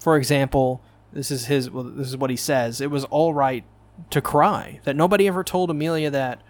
for 0.00 0.16
example, 0.16 0.82
this 1.12 1.30
is 1.30 1.46
his 1.46 1.70
well, 1.70 1.84
this 1.84 2.08
is 2.08 2.16
what 2.16 2.30
he 2.30 2.36
says, 2.36 2.80
it 2.80 2.90
was 2.90 3.04
all 3.04 3.32
right 3.32 3.64
to 4.10 4.20
cry. 4.20 4.80
That 4.84 4.96
nobody 4.96 5.26
ever 5.26 5.42
told 5.42 5.70
Amelia 5.70 6.10
that 6.10 6.42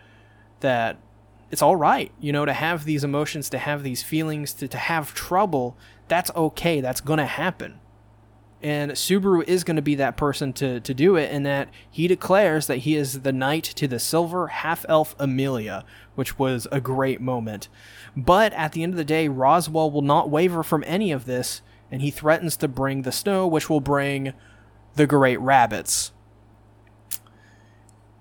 that 0.61 0.99
it's 1.51 1.63
all 1.63 1.77
right, 1.77 2.13
you 2.21 2.33
know, 2.33 2.45
to 2.45 2.53
have 2.53 2.85
these 2.85 3.05
emotions, 3.05 3.49
to 3.51 3.59
have 3.59 3.83
these 3.83 4.03
feelings, 4.03 4.53
to, 4.55 4.69
to 4.69 4.77
have 4.77 5.15
trouble. 5.15 5.77
That's 6.09 6.31
okay. 6.37 6.81
That's 6.81 7.01
going 7.01 7.19
to 7.19 7.27
happen. 7.27 7.81
And 8.61 8.93
Subaru 8.93 9.45
is 9.47 9.63
going 9.63 9.77
to 9.77 9.83
be 9.83 9.95
that 9.95 10.17
person 10.17 10.53
to, 10.55 10.81
to 10.81 10.93
do 10.93 11.17
it, 11.17 11.31
in 11.31 11.45
that 11.45 11.69
he 11.89 12.09
declares 12.09 12.67
that 12.67 12.79
he 12.79 12.97
is 12.97 13.21
the 13.23 13.33
knight 13.33 13.65
to 13.65 13.87
the 13.87 14.01
silver 14.01 14.49
half 14.49 14.85
elf 14.89 15.15
Amelia, 15.19 15.85
which 16.17 16.39
was 16.39 16.67
a 16.73 16.81
great 16.81 17.21
moment. 17.21 17.69
But 18.17 18.53
at 18.55 18.73
the 18.73 18.83
end 18.83 18.93
of 18.93 18.97
the 18.97 19.05
day, 19.05 19.29
Roswaal 19.29 19.93
will 19.93 20.03
not 20.03 20.29
waver 20.29 20.65
from 20.65 20.83
any 20.87 21.13
of 21.13 21.25
this, 21.25 21.63
and 21.91 22.03
he 22.03 22.11
threatens 22.11 22.57
to 22.57 22.69
bring 22.69 23.03
the 23.03 23.13
snow, 23.13 23.47
which 23.47 23.71
will 23.71 23.81
bring 23.81 24.33
the 24.97 25.07
great 25.07 25.41
rabbits. 25.41 26.13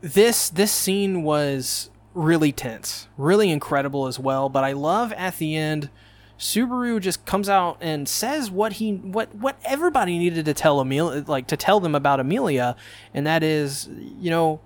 This 0.01 0.49
this 0.49 0.71
scene 0.71 1.23
was 1.23 1.89
really 2.17 2.51
tense, 2.51 3.07
really 3.17 3.49
incredible 3.49 4.07
as 4.07 4.19
well. 4.19 4.49
But 4.49 4.63
I 4.63 4.73
love 4.73 5.13
at 5.13 5.37
the 5.37 5.55
end, 5.55 5.89
Subaru 6.37 6.99
just 6.99 7.25
comes 7.25 7.47
out 7.49 7.77
and 7.81 8.07
says 8.07 8.51
what 8.51 8.73
he 8.73 8.93
what 8.93 9.33
what 9.35 9.57
everybody 9.63 10.17
needed 10.17 10.45
to 10.45 10.53
tell 10.53 10.79
Amelia, 10.79 11.23
like 11.27 11.47
to 11.47 11.57
tell 11.57 11.79
them 11.79 11.95
about 11.95 12.19
Amelia, 12.19 12.75
and 13.13 13.25
that 13.25 13.43
is, 13.43 13.89
you 14.19 14.29
know, 14.29 14.59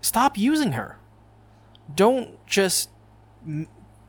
stop 0.00 0.36
using 0.36 0.72
her. 0.72 0.98
Don't 1.94 2.44
just 2.46 2.90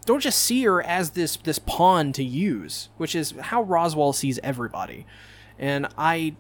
don't 0.06 0.20
just 0.20 0.40
see 0.40 0.64
her 0.64 0.84
as 0.84 1.12
this 1.12 1.38
this 1.38 1.60
pawn 1.60 2.12
to 2.14 2.24
use, 2.24 2.90
which 2.98 3.16
is 3.16 3.34
how 3.40 3.64
Roswaal 3.64 4.14
sees 4.14 4.40
everybody. 4.44 5.06
And 5.58 5.88
I 5.98 6.36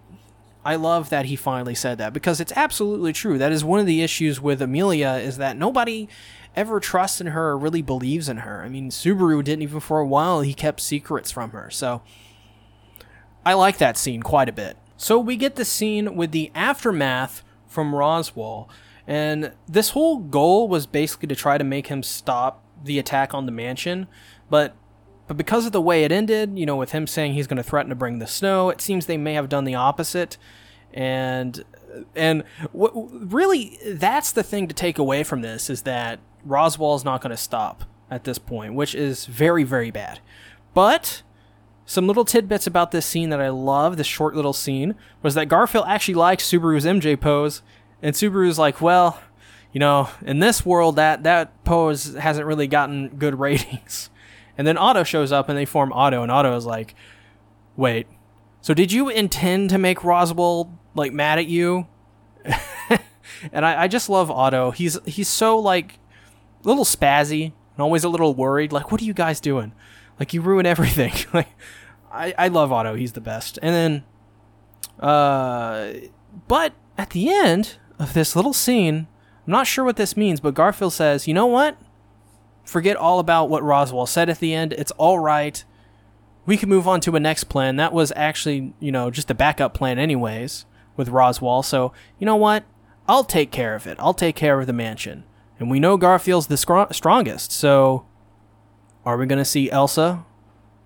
I 0.65 0.75
love 0.75 1.09
that 1.09 1.25
he 1.25 1.35
finally 1.35 1.75
said 1.75 1.97
that 1.97 2.13
because 2.13 2.39
it's 2.39 2.53
absolutely 2.55 3.11
true. 3.11 3.37
That 3.37 3.51
is 3.51 3.63
one 3.63 3.79
of 3.79 3.85
the 3.85 4.01
issues 4.01 4.39
with 4.39 4.61
Amelia 4.61 5.13
is 5.13 5.37
that 5.37 5.57
nobody 5.57 6.07
ever 6.55 6.79
trusts 6.79 7.19
in 7.19 7.27
her 7.27 7.49
or 7.49 7.57
really 7.57 7.81
believes 7.81 8.29
in 8.29 8.37
her. 8.37 8.63
I 8.63 8.69
mean, 8.69 8.89
Subaru 8.89 9.43
didn't 9.43 9.63
even 9.63 9.79
for 9.79 9.99
a 9.99 10.05
while. 10.05 10.41
He 10.41 10.53
kept 10.53 10.79
secrets 10.79 11.31
from 11.31 11.51
her. 11.51 11.69
So 11.69 12.01
I 13.45 13.53
like 13.53 13.77
that 13.79 13.97
scene 13.97 14.21
quite 14.21 14.47
a 14.47 14.53
bit. 14.53 14.77
So 14.95 15.19
we 15.19 15.35
get 15.35 15.55
the 15.55 15.65
scene 15.65 16.15
with 16.15 16.31
the 16.31 16.51
aftermath 16.55 17.43
from 17.67 17.91
Roswaal. 17.91 18.69
And 19.05 19.51
this 19.67 19.89
whole 19.89 20.17
goal 20.17 20.69
was 20.69 20.85
basically 20.85 21.27
to 21.27 21.35
try 21.35 21.57
to 21.57 21.63
make 21.63 21.87
him 21.87 22.03
stop 22.03 22.63
the 22.81 22.99
attack 22.99 23.33
on 23.33 23.45
the 23.45 23.51
mansion. 23.51 24.07
But 24.49 24.75
but 25.33 25.37
because 25.37 25.65
of 25.65 25.71
the 25.71 25.81
way 25.81 26.03
it 26.03 26.11
ended, 26.11 26.59
you 26.59 26.65
know, 26.67 26.75
with 26.75 26.91
him 26.91 27.07
saying 27.07 27.33
he's 27.33 27.47
going 27.47 27.57
to 27.57 27.63
threaten 27.63 27.89
to 27.89 27.95
bring 27.95 28.19
the 28.19 28.27
snow, 28.27 28.69
it 28.69 28.81
seems 28.81 29.07
they 29.07 29.17
may 29.17 29.33
have 29.33 29.49
done 29.49 29.63
the 29.63 29.73
opposite. 29.73 30.37
And 30.93 31.63
and 32.15 32.43
what 32.71 32.91
really 32.93 33.79
that's 33.83 34.31
the 34.31 34.43
thing 34.43 34.67
to 34.67 34.75
take 34.75 34.99
away 34.99 35.23
from 35.23 35.41
this 35.41 35.71
is 35.71 35.83
that 35.83 36.19
Roswaal 36.47 36.95
is 36.95 37.03
not 37.03 37.21
going 37.21 37.31
to 37.31 37.37
stop 37.37 37.83
at 38.11 38.25
this 38.25 38.37
point, 38.37 38.75
which 38.75 38.93
is 38.93 39.25
very 39.25 39.63
very 39.63 39.89
bad. 39.89 40.19
But 40.75 41.23
some 41.83 42.05
little 42.05 42.25
tidbits 42.25 42.67
about 42.67 42.91
this 42.91 43.05
scene 43.07 43.29
that 43.31 43.41
I 43.41 43.49
love, 43.49 43.97
this 43.97 44.05
short 44.05 44.35
little 44.35 44.53
scene, 44.53 44.93
was 45.23 45.33
that 45.33 45.49
Garfield 45.49 45.85
actually 45.87 46.13
likes 46.13 46.47
Subaru's 46.47 46.85
MJ 46.85 47.19
pose, 47.19 47.63
and 48.03 48.15
Subaru's 48.15 48.59
like, 48.59 48.81
well, 48.81 49.19
you 49.71 49.79
know, 49.79 50.09
in 50.21 50.37
this 50.37 50.63
world, 50.63 50.95
that 50.97 51.23
that 51.23 51.63
pose 51.63 52.13
hasn't 52.13 52.45
really 52.45 52.67
gotten 52.67 53.09
good 53.17 53.39
ratings. 53.39 54.11
And 54.57 54.67
then 54.67 54.77
Otto 54.77 55.03
shows 55.03 55.31
up 55.31 55.49
and 55.49 55.57
they 55.57 55.65
form 55.65 55.91
Otto, 55.93 56.21
and 56.21 56.31
Otto 56.31 56.55
is 56.55 56.65
like, 56.65 56.95
wait, 57.75 58.07
so 58.61 58.73
did 58.73 58.91
you 58.91 59.09
intend 59.09 59.69
to 59.71 59.77
make 59.77 59.99
Roswaal 59.99 60.71
like 60.95 61.11
mad 61.11 61.39
at 61.39 61.47
you? 61.47 61.87
and 63.51 63.65
I, 63.65 63.83
I 63.83 63.87
just 63.87 64.09
love 64.09 64.31
Otto. 64.31 64.71
He's 64.71 64.97
he's 65.05 65.27
so 65.27 65.59
like 65.59 65.99
a 66.63 66.67
little 66.67 66.85
spazzy 66.85 67.45
and 67.45 67.79
always 67.79 68.03
a 68.03 68.09
little 68.09 68.33
worried. 68.33 68.71
Like, 68.71 68.91
what 68.91 69.01
are 69.01 69.05
you 69.05 69.13
guys 69.13 69.39
doing? 69.39 69.73
Like 70.19 70.33
you 70.33 70.41
ruin 70.41 70.65
everything. 70.65 71.13
like 71.33 71.49
I, 72.11 72.33
I 72.37 72.47
love 72.47 72.71
Otto, 72.71 72.95
he's 72.95 73.13
the 73.13 73.21
best. 73.21 73.59
And 73.61 73.75
then 73.75 74.03
uh 75.05 75.93
but 76.47 76.73
at 76.97 77.09
the 77.09 77.33
end 77.33 77.75
of 77.99 78.13
this 78.13 78.35
little 78.35 78.53
scene, 78.53 79.07
I'm 79.45 79.51
not 79.51 79.67
sure 79.67 79.83
what 79.83 79.97
this 79.97 80.15
means, 80.15 80.39
but 80.39 80.53
Garfield 80.53 80.93
says, 80.93 81.27
you 81.27 81.33
know 81.33 81.47
what? 81.47 81.77
Forget 82.63 82.95
all 82.95 83.19
about 83.19 83.49
what 83.49 83.63
Roswaal 83.63 84.07
said 84.07 84.29
at 84.29 84.39
the 84.39 84.53
end. 84.53 84.73
It's 84.73 84.91
all 84.91 85.19
right. 85.19 85.63
We 86.45 86.57
can 86.57 86.69
move 86.69 86.87
on 86.87 87.01
to 87.01 87.15
a 87.15 87.19
next 87.19 87.45
plan. 87.45 87.75
That 87.75 87.93
was 87.93 88.11
actually, 88.15 88.73
you 88.79 88.91
know, 88.91 89.11
just 89.11 89.31
a 89.31 89.35
backup 89.35 89.73
plan, 89.73 89.99
anyways, 89.99 90.65
with 90.95 91.09
Roswaal. 91.09 91.63
So, 91.63 91.93
you 92.19 92.25
know 92.25 92.35
what? 92.35 92.63
I'll 93.07 93.23
take 93.23 93.51
care 93.51 93.75
of 93.75 93.85
it. 93.85 93.97
I'll 93.99 94.13
take 94.13 94.35
care 94.35 94.59
of 94.59 94.67
the 94.67 94.73
mansion. 94.73 95.23
And 95.59 95.69
we 95.69 95.79
know 95.79 95.97
Garfield's 95.97 96.47
the 96.47 96.87
strongest. 96.91 97.51
So, 97.51 98.05
are 99.05 99.17
we 99.17 99.25
going 99.25 99.39
to 99.39 99.45
see 99.45 99.69
Elsa 99.69 100.25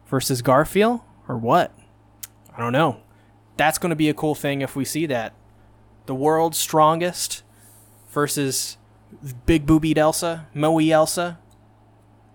versus 0.07 0.41
Garfield 0.41 1.01
or 1.27 1.37
what? 1.37 1.77
I 2.55 2.59
don't 2.59 2.73
know. 2.73 3.01
That's 3.55 3.77
going 3.77 3.91
to 3.91 3.95
be 3.95 4.09
a 4.09 4.13
cool 4.13 4.35
thing 4.35 4.61
if 4.61 4.75
we 4.75 4.85
see 4.85 5.05
that. 5.07 5.33
The 6.07 6.15
world's 6.15 6.57
strongest 6.57 7.43
versus 8.11 8.77
big 9.45 9.65
boobied 9.65 9.97
Elsa, 9.97 10.47
Moe 10.53 10.79
Elsa. 10.79 11.39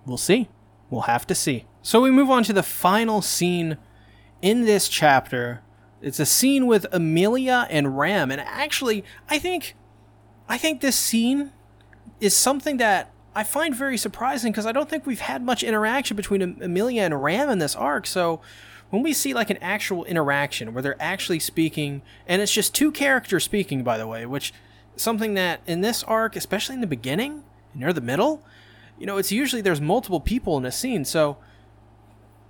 We'll 0.07 0.17
see. 0.17 0.49
We'll 0.91 1.03
have 1.03 1.27
to 1.29 1.35
see. 1.35 1.67
So 1.83 2.01
we 2.01 2.11
move 2.11 2.31
on 2.31 2.45
to 2.45 2.53
the 2.53 2.63
final 2.63 3.23
scene 3.23 3.77
in 4.41 4.65
this 4.65 4.89
chapter. 4.89 5.63
It's 6.01 6.21
a 6.21 6.27
scene 6.27 6.67
with 6.67 6.87
Amelia 6.93 7.67
and 7.71 7.97
Ram, 7.97 8.31
and 8.31 8.41
actually, 8.41 9.05
I 9.31 9.39
think, 9.39 9.77
I 10.49 10.59
think 10.59 10.81
this 10.81 10.97
scene 10.97 11.53
is 12.21 12.37
something 12.37 12.77
that 12.79 13.13
I 13.35 13.45
find 13.45 13.75
very 13.75 13.97
surprising 13.97 14.53
because 14.53 14.67
I 14.67 14.73
don't 14.73 14.91
think 14.91 15.07
we've 15.07 15.21
had 15.21 15.43
much 15.43 15.63
interaction 15.63 16.17
between 16.17 16.43
Amelia 16.61 17.03
and 17.03 17.23
Ram 17.23 17.49
in 17.49 17.59
this 17.59 17.75
arc. 17.75 18.07
So 18.07 18.41
when 18.91 19.03
we 19.03 19.13
see 19.13 19.33
like 19.33 19.49
an 19.49 19.57
actual 19.59 20.05
interaction 20.05 20.75
where 20.75 20.83
they're 20.83 21.01
actually 21.01 21.39
speaking, 21.39 22.03
and 22.27 22.43
it's 22.43 22.53
just 22.53 22.75
two 22.75 22.93
characters 22.93 23.45
speaking, 23.45 23.83
by 23.83 23.97
the 23.97 24.07
way, 24.07 24.27
which 24.27 24.53
something 24.97 25.35
that 25.35 25.61
in 25.67 25.81
this 25.81 26.03
arc, 26.05 26.37
especially 26.37 26.75
in 26.75 26.81
the 26.83 26.87
beginning, 26.87 27.45
near 27.75 27.93
the 27.93 28.03
middle, 28.03 28.45
you 29.03 29.07
know, 29.07 29.19
it's 29.19 29.33
usually 29.33 29.61
there's 29.61 29.81
multiple 29.81 30.21
people 30.21 30.57
in 30.57 30.65
a 30.65 30.71
scene. 30.71 31.05
So 31.05 31.37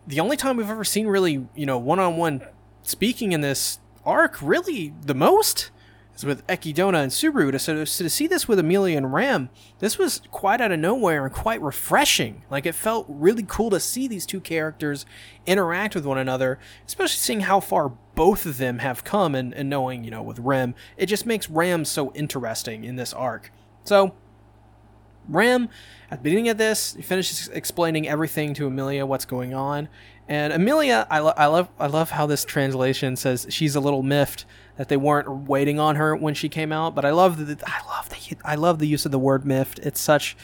the 0.07 0.21
only 0.21 0.37
time 0.37 0.59
we've 0.59 0.69
ever 0.69 0.85
seen 0.85 1.07
really, 1.07 1.49
you 1.55 1.65
know, 1.65 1.79
one 1.79 1.99
on 1.99 2.19
one 2.19 2.43
speaking 2.83 3.33
in 3.33 3.41
this 3.41 3.81
arc, 4.05 4.37
really 4.43 4.93
the 5.01 5.15
most, 5.15 5.71
is 6.15 6.27
with 6.27 6.47
Ekidona 6.49 7.03
and 7.03 7.11
Subaru. 7.11 7.59
So, 7.59 7.87
so 7.87 8.05
to 8.05 8.11
see 8.11 8.27
this 8.27 8.49
with 8.49 8.59
Amelia 8.59 8.99
and 8.99 9.15
Ram, 9.15 9.49
this 9.79 9.97
was 9.97 10.21
quite 10.31 10.61
out 10.61 10.73
of 10.73 10.79
nowhere 10.79 11.25
and 11.25 11.35
quite 11.35 11.63
refreshing. 11.63 12.43
Like 12.51 12.67
it 12.67 12.75
felt 12.75 13.07
really 13.09 13.47
cool 13.49 13.71
to 13.71 13.81
see 13.81 14.07
these 14.07 14.27
two 14.27 14.41
characters 14.41 15.07
interact 15.47 15.95
with 15.95 16.05
one 16.05 16.19
another, 16.19 16.59
especially 16.87 17.17
seeing 17.17 17.41
how 17.41 17.61
far 17.61 17.95
both 18.15 18.45
of 18.45 18.59
them 18.59 18.81
have 18.81 19.05
come 19.05 19.35
and, 19.35 19.55
and 19.55 19.71
knowing, 19.71 20.05
you 20.05 20.11
know, 20.11 20.23
with 20.23 20.39
Ram, 20.39 20.75
it 20.99 21.07
just 21.07 21.25
makes 21.25 21.49
Ram 21.49 21.87
so 21.87 22.13
interesting 22.13 22.85
in 22.85 22.97
this 22.97 23.15
arc. 23.15 23.51
So 23.85 24.13
Ram, 25.29 25.69
at 26.11 26.19
the 26.19 26.23
beginning 26.25 26.49
of 26.49 26.59
this, 26.59 26.95
he 26.95 27.03
finishes 27.03 27.49
explaining 27.49 28.09
everything 28.09 28.55
to 28.55 28.67
Amelia, 28.67 29.07
what's 29.07 29.25
going 29.25 29.55
on, 29.55 29.89
and 30.29 30.53
Amelia, 30.53 31.07
I, 31.11 31.19
lo- 31.19 31.35
I 31.37 31.47
love, 31.47 31.69
I 31.79 31.89
love 31.89 32.11
how 32.11 32.27
this 32.27 32.45
translation 32.45 33.17
says 33.17 33.47
she's 33.51 33.75
a 33.75 33.81
little 33.81 34.03
miffed 34.03 34.45
that 34.77 34.89
they 34.89 34.97
weren't 34.97 35.29
waiting 35.49 35.79
on 35.79 35.97
her 35.97 36.15
when 36.15 36.35
she 36.35 36.49
came 36.49 36.73
out. 36.73 36.95
But 36.95 37.05
I 37.05 37.11
love 37.11 37.45
the, 37.45 37.59
I 37.67 37.87
love 37.87 38.09
the, 38.09 38.37
I 38.45 38.55
love 38.55 38.79
the 38.79 38.87
use 38.87 39.05
of 39.05 39.13
the 39.13 39.19
word 39.19 39.45
miffed. 39.45 39.79
It's 39.81 40.01
such, 40.01 40.37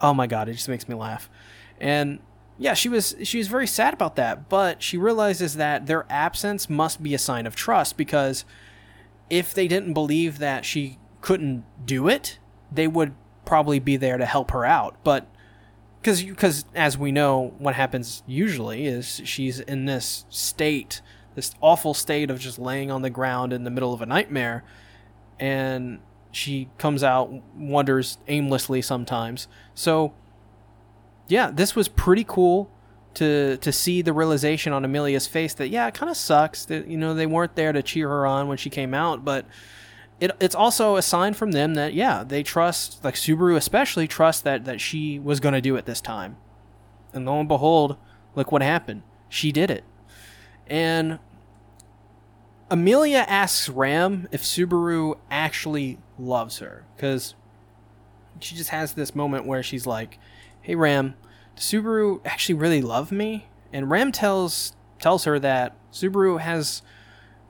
oh 0.00 0.14
my 0.14 0.26
god, 0.26 0.48
it 0.48 0.54
just 0.54 0.68
makes 0.68 0.88
me 0.88 0.94
laugh. 0.94 1.28
And 1.80 2.20
yeah, 2.58 2.74
she 2.74 2.88
was, 2.88 3.14
she 3.22 3.38
was 3.38 3.48
very 3.48 3.66
sad 3.66 3.92
about 3.92 4.16
that. 4.16 4.48
But 4.48 4.82
she 4.82 4.96
realizes 4.96 5.56
that 5.56 5.86
their 5.86 6.06
absence 6.08 6.70
must 6.70 7.02
be 7.02 7.14
a 7.14 7.18
sign 7.18 7.46
of 7.46 7.54
trust 7.54 7.96
because 7.96 8.44
if 9.28 9.52
they 9.52 9.68
didn't 9.68 9.92
believe 9.92 10.38
that 10.38 10.64
she 10.64 10.98
couldn't 11.20 11.64
do 11.84 12.08
it, 12.08 12.38
they 12.72 12.88
would 12.88 13.14
probably 13.46 13.78
be 13.78 13.96
there 13.96 14.18
to 14.18 14.26
help 14.26 14.50
her 14.50 14.66
out. 14.66 14.96
But 15.02 15.26
because 16.00 16.22
because 16.22 16.64
as 16.74 16.98
we 16.98 17.10
know, 17.10 17.54
what 17.58 17.74
happens 17.74 18.22
usually 18.26 18.86
is 18.86 19.22
she's 19.24 19.60
in 19.60 19.86
this 19.86 20.26
state, 20.28 21.00
this 21.34 21.54
awful 21.60 21.94
state 21.94 22.30
of 22.30 22.38
just 22.38 22.58
laying 22.58 22.90
on 22.90 23.02
the 23.02 23.10
ground 23.10 23.52
in 23.52 23.64
the 23.64 23.70
middle 23.70 23.94
of 23.94 24.02
a 24.02 24.06
nightmare, 24.06 24.62
and 25.40 26.00
she 26.30 26.68
comes 26.76 27.02
out, 27.02 27.30
wanders 27.56 28.18
aimlessly 28.28 28.82
sometimes. 28.82 29.48
So, 29.74 30.12
yeah, 31.28 31.50
this 31.50 31.74
was 31.74 31.88
pretty 31.88 32.24
cool 32.24 32.70
to 33.14 33.56
to 33.56 33.72
see 33.72 34.02
the 34.02 34.12
realization 34.12 34.72
on 34.72 34.84
Amelia's 34.84 35.26
face 35.26 35.54
that 35.54 35.68
yeah, 35.68 35.88
it 35.88 35.94
kind 35.94 36.10
of 36.10 36.16
sucks 36.16 36.66
that 36.66 36.86
you 36.86 36.98
know 36.98 37.14
they 37.14 37.26
weren't 37.26 37.56
there 37.56 37.72
to 37.72 37.82
cheer 37.82 38.08
her 38.08 38.26
on 38.26 38.46
when 38.46 38.58
she 38.58 38.70
came 38.70 38.92
out, 38.94 39.24
but 39.24 39.46
it, 40.20 40.30
it's 40.40 40.54
also 40.54 40.96
a 40.96 41.02
sign 41.02 41.34
from 41.34 41.52
them 41.52 41.74
that 41.74 41.94
yeah 41.94 42.24
they 42.24 42.42
trust 42.42 43.02
like 43.04 43.14
Subaru 43.14 43.56
especially 43.56 44.08
trust 44.08 44.44
that 44.44 44.64
that 44.64 44.80
she 44.80 45.18
was 45.18 45.40
going 45.40 45.54
to 45.54 45.60
do 45.60 45.76
it 45.76 45.86
this 45.86 46.00
time. 46.00 46.36
And 47.12 47.26
lo 47.26 47.38
and 47.38 47.48
behold 47.48 47.96
look 48.34 48.52
what 48.52 48.62
happened. 48.62 49.02
She 49.28 49.52
did 49.52 49.70
it. 49.70 49.84
And 50.66 51.18
Amelia 52.70 53.24
asks 53.28 53.68
Ram 53.68 54.28
if 54.32 54.42
Subaru 54.42 55.18
actually 55.30 55.98
loves 56.18 56.58
her 56.58 56.84
because 56.96 57.34
she 58.40 58.54
just 58.54 58.70
has 58.70 58.94
this 58.94 59.14
moment 59.14 59.46
where 59.46 59.62
she's 59.62 59.86
like 59.86 60.18
hey 60.62 60.74
Ram 60.74 61.14
does 61.56 61.64
Subaru 61.64 62.20
actually 62.24 62.54
really 62.54 62.82
love 62.82 63.10
me? 63.10 63.46
And 63.72 63.90
Ram 63.90 64.12
tells 64.12 64.74
tells 64.98 65.24
her 65.24 65.38
that 65.38 65.76
Subaru 65.92 66.40
has 66.40 66.82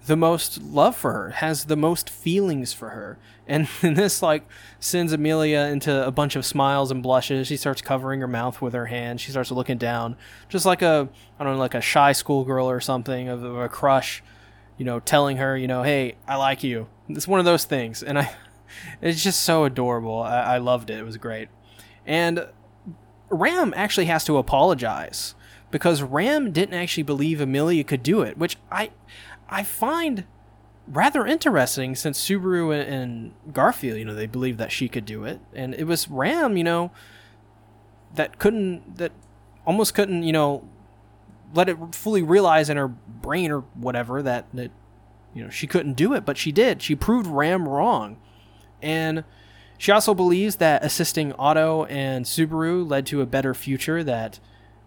the 0.07 0.16
most 0.16 0.62
love 0.62 0.97
for 0.97 1.12
her, 1.12 1.31
has 1.31 1.66
the 1.66 1.77
most 1.77 2.09
feelings 2.09 2.73
for 2.73 2.90
her. 2.90 3.19
And, 3.47 3.69
and 3.83 3.97
this 3.97 4.23
like 4.23 4.49
sends 4.81 5.12
Amelia 5.12 5.61
into 5.61 6.07
a 6.07 6.11
bunch 6.11 6.37
of 6.37 6.47
smiles 6.47 6.90
and 6.90 7.03
blushes. 7.03 7.47
She 7.47 7.57
starts 7.57 7.83
covering 7.83 8.21
her 8.21 8.29
mouth 8.29 8.62
with 8.62 8.73
her 8.73 8.87
hand. 8.87 9.21
She 9.21 9.31
starts 9.31 9.51
looking 9.51 9.79
down, 9.79 10.16
just 10.49 10.66
like 10.66 10.83
a 10.83 11.09
I 11.38 11.45
don't 11.45 11.55
know, 11.55 11.59
like 11.59 11.75
a 11.75 11.81
shy 11.81 12.12
schoolgirl 12.12 12.69
or 12.69 12.81
something 12.81 13.29
of, 13.29 13.42
of 13.42 13.57
a 13.57 13.69
crush, 13.69 14.23
you 14.79 14.85
know, 14.85 15.01
telling 15.01 15.37
her, 15.37 15.57
you 15.57 15.66
know, 15.66 15.83
hey, 15.83 16.16
I 16.27 16.37
like 16.37 16.62
you. 16.62 16.88
It's 17.09 17.29
one 17.29 17.38
of 17.38 17.47
those 17.47 17.64
things, 17.64 18.03
and 18.03 18.19
I, 18.19 18.35
it's 19.03 19.23
just 19.23 19.42
so 19.42 19.64
adorable. 19.64 20.23
I, 20.23 20.55
I 20.55 20.59
loved 20.59 20.90
it. 20.90 20.99
It 20.99 21.05
was 21.05 21.16
great, 21.16 21.49
and 22.05 22.49
Ram 23.29 23.73
actually 23.77 24.07
has 24.07 24.25
to 24.25 24.38
apologize 24.38 25.35
because 25.71 26.03
Ram 26.03 26.53
didn't 26.53 26.75
actually 26.75 27.03
believe 27.03 27.40
Amelia 27.40 27.85
could 27.85 28.03
do 28.03 28.23
it, 28.23 28.38
which 28.38 28.57
I 28.71 28.90
I 29.48 29.62
find 29.62 30.24
rather 30.88 31.26
interesting 31.26 31.94
since 31.94 32.20
Subaru 32.20 32.72
and 32.88 33.32
Garfield, 33.52 33.98
you 33.98 34.04
know, 34.04 34.14
they 34.14 34.26
believed 34.26 34.59
that 34.59 34.72
she 34.72 34.88
could 34.88 35.04
do 35.04 35.24
it, 35.24 35.40
and 35.54 35.74
it 35.74 35.85
was 35.85 36.09
Ram, 36.09 36.56
you 36.56 36.64
know, 36.64 36.90
that 38.14 38.38
couldn't, 38.38 38.98
that 38.98 39.12
almost 39.64 39.94
couldn't, 39.94 40.22
you 40.22 40.32
know, 40.32 40.68
let 41.54 41.68
it 41.68 41.94
fully 41.94 42.22
realize 42.22 42.68
in 42.68 42.76
her 42.76 42.88
brain 42.88 43.50
or 43.50 43.61
whatever 43.74 44.22
that 44.22 44.46
that 44.52 44.70
you 45.35 45.42
know 45.42 45.50
she 45.50 45.66
couldn't 45.66 45.94
do 45.94 46.14
it, 46.14 46.24
but 46.24 46.37
she 46.37 46.52
did. 46.52 46.82
She 46.82 46.94
proved 46.94 47.26
Ram 47.26 47.68
wrong, 47.68 48.18
and 48.82 49.24
she 49.78 49.92
also 49.92 50.14
believes 50.14 50.56
that 50.56 50.85
assisting 50.85 51.32
Otto 51.35 51.85
and 51.87 52.24
Subaru 52.24 52.88
led 52.88 53.06
to 53.06 53.20
a 53.20 53.26
better 53.26 53.54
future. 53.54 54.02
That 54.02 54.40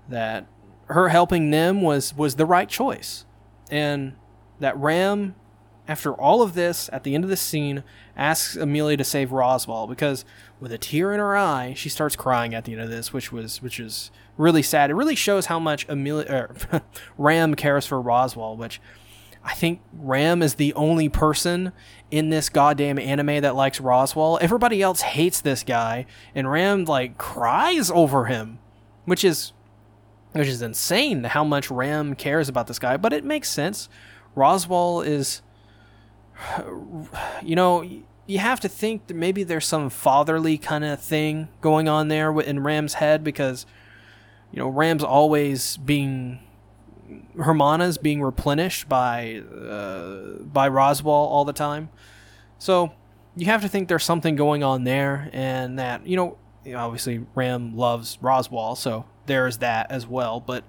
that 0.07 0.47
her 0.87 1.09
helping 1.09 1.51
them 1.51 1.81
was 1.81 2.15
was 2.15 2.35
the 2.35 2.45
right 2.45 2.69
choice, 2.69 3.25
and 3.69 4.15
that 4.59 4.77
Ram, 4.77 5.35
after 5.87 6.13
all 6.13 6.41
of 6.41 6.53
this, 6.53 6.89
at 6.93 7.03
the 7.03 7.15
end 7.15 7.23
of 7.23 7.29
the 7.29 7.37
scene, 7.37 7.83
asks 8.15 8.55
Amelia 8.55 8.97
to 8.97 9.03
save 9.03 9.29
Roswaal 9.29 9.89
because 9.89 10.25
with 10.59 10.71
a 10.71 10.77
tear 10.77 11.13
in 11.13 11.19
her 11.19 11.35
eye, 11.35 11.73
she 11.75 11.89
starts 11.89 12.15
crying 12.15 12.53
at 12.53 12.65
the 12.65 12.73
end 12.73 12.81
of 12.81 12.89
this, 12.89 13.13
which 13.13 13.31
was 13.31 13.61
which 13.61 13.79
is 13.79 14.11
really 14.37 14.61
sad. 14.61 14.89
It 14.89 14.95
really 14.95 15.15
shows 15.15 15.47
how 15.47 15.59
much 15.59 15.85
Amelia 15.89 16.25
er, 16.29 16.81
Ram 17.17 17.55
cares 17.55 17.85
for 17.85 18.01
Roswaal, 18.01 18.57
which 18.57 18.79
I 19.43 19.53
think 19.53 19.81
Ram 19.93 20.41
is 20.41 20.55
the 20.55 20.73
only 20.73 21.09
person 21.09 21.71
in 22.11 22.29
this 22.29 22.49
goddamn 22.49 22.99
anime 22.99 23.41
that 23.41 23.55
likes 23.55 23.79
Roswaal. 23.79 24.37
Everybody 24.41 24.81
else 24.81 25.01
hates 25.01 25.41
this 25.41 25.63
guy, 25.63 26.05
and 26.35 26.51
Ram 26.51 26.85
like 26.85 27.17
cries 27.17 27.89
over 27.89 28.25
him, 28.25 28.59
which 29.05 29.23
is 29.23 29.53
which 30.33 30.47
is 30.47 30.61
insane 30.61 31.23
how 31.23 31.43
much 31.43 31.71
Ram 31.71 32.15
cares 32.15 32.49
about 32.49 32.67
this 32.67 32.79
guy, 32.79 32.97
but 32.97 33.13
it 33.13 33.23
makes 33.23 33.49
sense. 33.49 33.89
Roswaal 34.35 35.05
is, 35.05 35.41
you 37.43 37.55
know, 37.55 37.81
you 38.25 38.39
have 38.39 38.59
to 38.59 38.69
think 38.69 39.07
that 39.07 39.15
maybe 39.15 39.43
there's 39.43 39.65
some 39.65 39.89
fatherly 39.89 40.57
kind 40.57 40.85
of 40.85 41.01
thing 41.01 41.49
going 41.61 41.89
on 41.89 42.07
there 42.07 42.39
in 42.41 42.63
Ram's 42.63 42.95
head 42.95 43.23
because, 43.23 43.65
you 44.51 44.59
know, 44.59 44.69
Ram's 44.69 45.03
always 45.03 45.77
being 45.77 46.39
Hermana's 47.37 47.97
being 47.97 48.21
replenished 48.21 48.87
by 48.87 49.37
uh, 49.37 50.43
by 50.43 50.69
Roswaal 50.69 51.07
all 51.07 51.45
the 51.45 51.53
time. 51.53 51.89
So 52.57 52.91
you 53.35 53.45
have 53.45 53.61
to 53.61 53.67
think 53.67 53.87
there's 53.87 54.03
something 54.03 54.35
going 54.35 54.63
on 54.63 54.83
there, 54.83 55.29
and 55.33 55.79
that 55.79 56.05
you 56.05 56.15
know, 56.15 56.37
obviously 56.75 57.25
Ram 57.35 57.75
loves 57.75 58.17
Roswaal, 58.17 58.77
so 58.77 59.05
there's 59.25 59.59
that 59.59 59.91
as 59.91 60.05
well. 60.05 60.39
But 60.39 60.63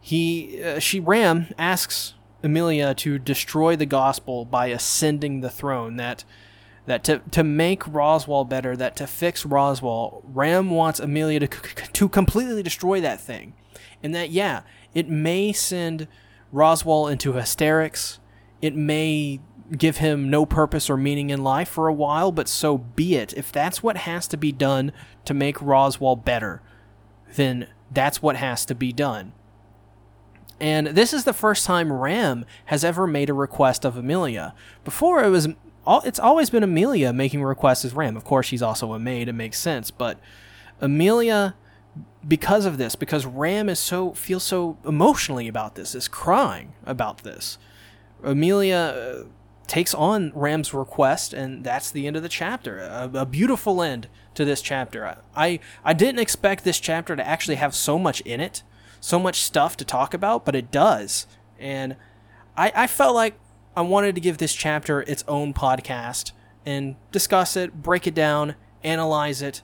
he, 0.00 0.62
uh, 0.62 0.78
she 0.78 0.98
Ram 1.00 1.46
asks 1.58 2.14
Amelia 2.42 2.94
to 2.94 3.18
destroy 3.18 3.76
the 3.76 3.86
gospel 3.86 4.44
by 4.44 4.66
ascending 4.66 5.40
the 5.40 5.50
throne. 5.50 5.96
That 5.96 6.24
that 6.86 7.04
to 7.04 7.18
to 7.30 7.44
make 7.44 7.82
Roswaal 7.84 8.48
better, 8.48 8.76
that 8.76 8.96
to 8.96 9.06
fix 9.06 9.44
Roswaal, 9.44 10.22
Ram 10.24 10.70
wants 10.70 11.00
Amelia 11.00 11.40
to 11.40 11.48
to 11.92 12.08
completely 12.08 12.62
destroy 12.62 13.00
that 13.00 13.20
thing, 13.20 13.54
and 14.02 14.14
that 14.14 14.30
yeah, 14.30 14.62
it 14.94 15.08
may 15.08 15.52
send 15.52 16.08
Roswaal 16.52 17.10
into 17.10 17.34
hysterics. 17.34 18.18
It 18.60 18.74
may 18.74 19.40
give 19.76 19.98
him 19.98 20.28
no 20.28 20.44
purpose 20.44 20.90
or 20.90 20.96
meaning 20.96 21.30
in 21.30 21.44
life 21.44 21.68
for 21.68 21.86
a 21.86 21.92
while, 21.92 22.32
but 22.32 22.48
so 22.48 22.78
be 22.78 23.14
it. 23.14 23.32
If 23.34 23.52
that's 23.52 23.82
what 23.82 23.98
has 23.98 24.26
to 24.28 24.36
be 24.36 24.52
done 24.52 24.92
to 25.24 25.34
make 25.34 25.58
Roswaal 25.58 26.22
better, 26.22 26.60
then 27.36 27.68
that's 27.90 28.20
what 28.20 28.36
has 28.36 28.64
to 28.66 28.74
be 28.74 28.92
done. 28.92 29.32
And 30.60 30.88
this 30.88 31.12
is 31.12 31.24
the 31.24 31.32
first 31.32 31.64
time 31.64 31.92
Ram 31.92 32.44
has 32.66 32.84
ever 32.84 33.06
made 33.06 33.30
a 33.30 33.34
request 33.34 33.84
of 33.84 33.96
Amelia. 33.96 34.54
Before 34.84 35.24
it 35.24 35.30
was 35.30 35.48
it's 36.04 36.18
always 36.18 36.50
been 36.50 36.62
Amelia 36.62 37.12
making 37.12 37.42
requests 37.42 37.84
as 37.84 37.94
Ram. 37.94 38.16
Of 38.16 38.24
course, 38.24 38.46
she's 38.46 38.62
also 38.62 38.92
a 38.92 38.98
maid, 38.98 39.28
it 39.28 39.32
makes 39.32 39.58
sense, 39.58 39.90
but 39.90 40.20
Amelia 40.80 41.54
because 42.26 42.66
of 42.66 42.78
this, 42.78 42.94
because 42.94 43.26
Ram 43.26 43.68
is 43.68 43.78
so 43.78 44.12
feels 44.12 44.44
so 44.44 44.76
emotionally 44.84 45.48
about 45.48 45.74
this, 45.74 45.94
is 45.94 46.08
crying 46.08 46.74
about 46.84 47.18
this. 47.18 47.58
Amelia 48.22 48.76
uh, 48.76 49.24
takes 49.66 49.94
on 49.94 50.30
Ram's 50.34 50.74
request, 50.74 51.32
and 51.32 51.64
that's 51.64 51.90
the 51.90 52.06
end 52.06 52.16
of 52.16 52.22
the 52.22 52.28
chapter. 52.28 52.78
A, 52.78 53.10
a, 53.14 53.26
beautiful 53.26 53.82
end 53.82 54.08
to 54.34 54.44
this 54.44 54.60
chapter. 54.60 55.16
I 55.34 55.60
I 55.84 55.94
didn't 55.94 56.20
expect 56.20 56.64
this 56.64 56.78
chapter 56.78 57.16
to 57.16 57.26
actually 57.26 57.56
have 57.56 57.74
so 57.74 57.98
much 57.98 58.20
in 58.22 58.40
it 58.40 58.62
so 59.00 59.18
much 59.18 59.42
stuff 59.42 59.76
to 59.78 59.84
talk 59.84 60.14
about, 60.14 60.44
but 60.44 60.54
it 60.54 60.70
does. 60.70 61.26
And 61.58 61.96
I, 62.56 62.72
I 62.74 62.86
felt 62.86 63.14
like 63.14 63.38
I 63.76 63.82
wanted 63.82 64.14
to 64.14 64.20
give 64.20 64.38
this 64.38 64.54
chapter 64.54 65.02
its 65.02 65.24
own 65.26 65.54
podcast 65.54 66.32
and 66.66 66.96
discuss 67.10 67.56
it, 67.56 67.82
break 67.82 68.06
it 68.06 68.14
down, 68.14 68.54
analyze 68.84 69.42
it. 69.42 69.62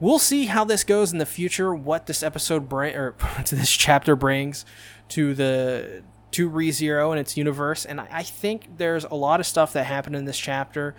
We'll 0.00 0.18
see 0.18 0.46
how 0.46 0.64
this 0.64 0.82
goes 0.82 1.12
in 1.12 1.18
the 1.18 1.26
future, 1.26 1.74
what 1.74 2.06
this 2.06 2.22
episode 2.22 2.68
bring 2.68 2.96
or 2.96 3.12
to 3.44 3.54
this 3.54 3.70
chapter 3.70 4.16
brings 4.16 4.64
to 5.10 5.34
the 5.34 6.02
to 6.32 6.48
ReZero 6.48 7.10
and 7.10 7.18
its 7.18 7.36
universe. 7.36 7.84
And 7.84 8.00
I, 8.00 8.08
I 8.10 8.22
think 8.22 8.78
there's 8.78 9.04
a 9.04 9.14
lot 9.14 9.40
of 9.40 9.46
stuff 9.46 9.72
that 9.72 9.84
happened 9.84 10.16
in 10.16 10.24
this 10.24 10.38
chapter 10.38 10.94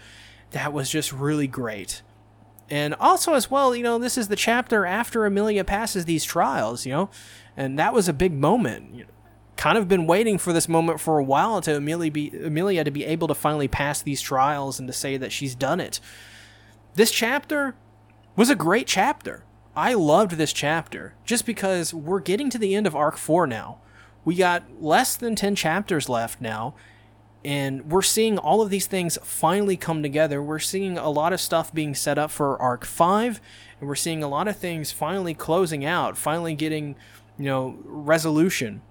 that 0.51 0.73
was 0.73 0.89
just 0.89 1.13
really 1.13 1.47
great. 1.47 2.01
And 2.71 2.95
also, 2.95 3.33
as 3.33 3.51
well, 3.51 3.75
you 3.75 3.83
know, 3.83 3.99
this 3.99 4.17
is 4.17 4.29
the 4.29 4.35
chapter 4.37 4.85
after 4.85 5.25
amelia 5.25 5.65
passes 5.65 6.05
these 6.05 6.23
trials, 6.23 6.85
you 6.85 6.93
know, 6.93 7.09
and 7.57 7.77
that 7.77 7.93
was 7.93 8.07
a 8.07 8.13
big 8.13 8.33
moment. 8.33 8.95
You 8.95 9.03
know, 9.03 9.09
kind 9.57 9.77
of 9.77 9.89
been 9.89 10.07
waiting 10.07 10.37
for 10.37 10.53
this 10.53 10.69
moment 10.69 11.01
for 11.01 11.19
a 11.19 11.23
while 11.23 11.59
to 11.61 11.75
amelia, 11.75 12.09
be, 12.09 12.29
Emilia 12.29 12.85
to 12.85 12.89
be 12.89 13.05
able 13.05 13.27
to 13.27 13.35
finally 13.35 13.67
pass 13.67 14.01
these 14.01 14.21
trials 14.21 14.79
and 14.79 14.87
to 14.87 14.93
say 14.93 15.17
that 15.17 15.33
she's 15.33 15.53
done 15.53 15.81
it. 15.81 15.99
This 16.95 17.11
chapter 17.11 17.75
was 18.35 18.49
a 18.49 18.55
great 18.55 18.87
chapter. 18.87 19.43
I 19.75 19.93
loved 19.93 20.31
this 20.31 20.53
chapter 20.53 21.13
just 21.25 21.45
because 21.45 21.93
we're 21.93 22.21
getting 22.21 22.49
to 22.49 22.57
the 22.57 22.73
end 22.73 22.87
of 22.87 22.95
Arc 22.95 23.17
4 23.17 23.47
now. 23.47 23.81
We 24.23 24.35
got 24.35 24.81
less 24.81 25.15
than 25.17 25.35
10 25.35 25.55
chapters 25.55 26.07
left 26.07 26.39
now, 26.39 26.73
and 27.43 27.91
we're 27.91 28.01
seeing 28.01 28.37
all 28.37 28.61
of 28.61 28.69
these 28.69 28.85
things 28.85 29.17
finally 29.23 29.75
come 29.75 30.03
together. 30.03 30.41
We're 30.41 30.59
seeing 30.59 30.97
a 30.97 31.09
lot 31.09 31.33
of 31.33 31.41
stuff 31.41 31.73
being 31.73 31.95
set 31.95 32.17
up 32.17 32.29
for 32.29 32.61
Arc 32.61 32.85
5, 32.85 33.41
and 33.79 33.87
we're 33.87 33.95
seeing 33.95 34.21
a 34.23 34.27
lot 34.27 34.47
of 34.47 34.57
things 34.57 34.91
finally 34.91 35.33
closing 35.33 35.83
out, 35.83 36.17
finally 36.17 36.53
getting, 36.53 36.95
you 37.37 37.45
know, 37.45 37.77
resolution. 37.83 38.81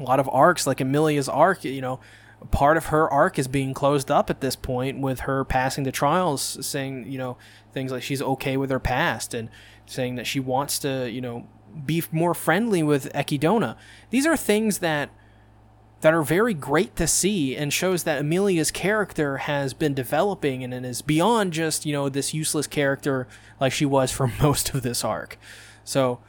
A 0.00 0.02
lot 0.02 0.20
of 0.20 0.28
arcs, 0.32 0.66
like 0.66 0.80
Emilia's 0.80 1.28
arc, 1.28 1.64
you 1.64 1.80
know, 1.80 2.00
part 2.50 2.76
of 2.76 2.86
her 2.86 3.10
arc 3.10 3.38
is 3.38 3.48
being 3.48 3.72
closed 3.72 4.10
up 4.10 4.30
at 4.30 4.40
this 4.40 4.56
point 4.56 5.00
with 5.00 5.20
her 5.20 5.44
passing 5.44 5.84
the 5.84 5.92
trials, 5.92 6.58
saying, 6.66 7.10
you 7.10 7.18
know, 7.18 7.38
things 7.72 7.92
like 7.92 8.02
she's 8.02 8.20
okay 8.20 8.56
with 8.56 8.70
her 8.70 8.80
past 8.80 9.32
and 9.32 9.48
saying 9.86 10.16
that 10.16 10.26
she 10.26 10.40
wants 10.40 10.78
to, 10.80 11.10
you 11.10 11.20
know, 11.20 11.46
be 11.84 12.02
more 12.10 12.34
friendly 12.34 12.82
with 12.82 13.12
Ekidona. 13.12 13.76
These 14.10 14.26
are 14.26 14.36
things 14.36 14.78
that 14.78 15.10
that 16.00 16.12
are 16.12 16.22
very 16.22 16.54
great 16.54 16.94
to 16.96 17.06
see 17.06 17.56
and 17.56 17.72
shows 17.72 18.04
that 18.04 18.20
Emilia's 18.20 18.70
character 18.70 19.38
has 19.38 19.72
been 19.72 19.94
developing 19.94 20.62
and, 20.62 20.74
and 20.74 20.84
is 20.84 21.02
beyond 21.02 21.52
just, 21.52 21.86
you 21.86 21.92
know, 21.92 22.08
this 22.08 22.34
useless 22.34 22.66
character 22.66 23.26
like 23.60 23.72
she 23.72 23.86
was 23.86 24.10
for 24.10 24.26
most 24.40 24.74
of 24.74 24.82
this 24.82 25.04
arc. 25.04 25.38
So, 25.84 26.20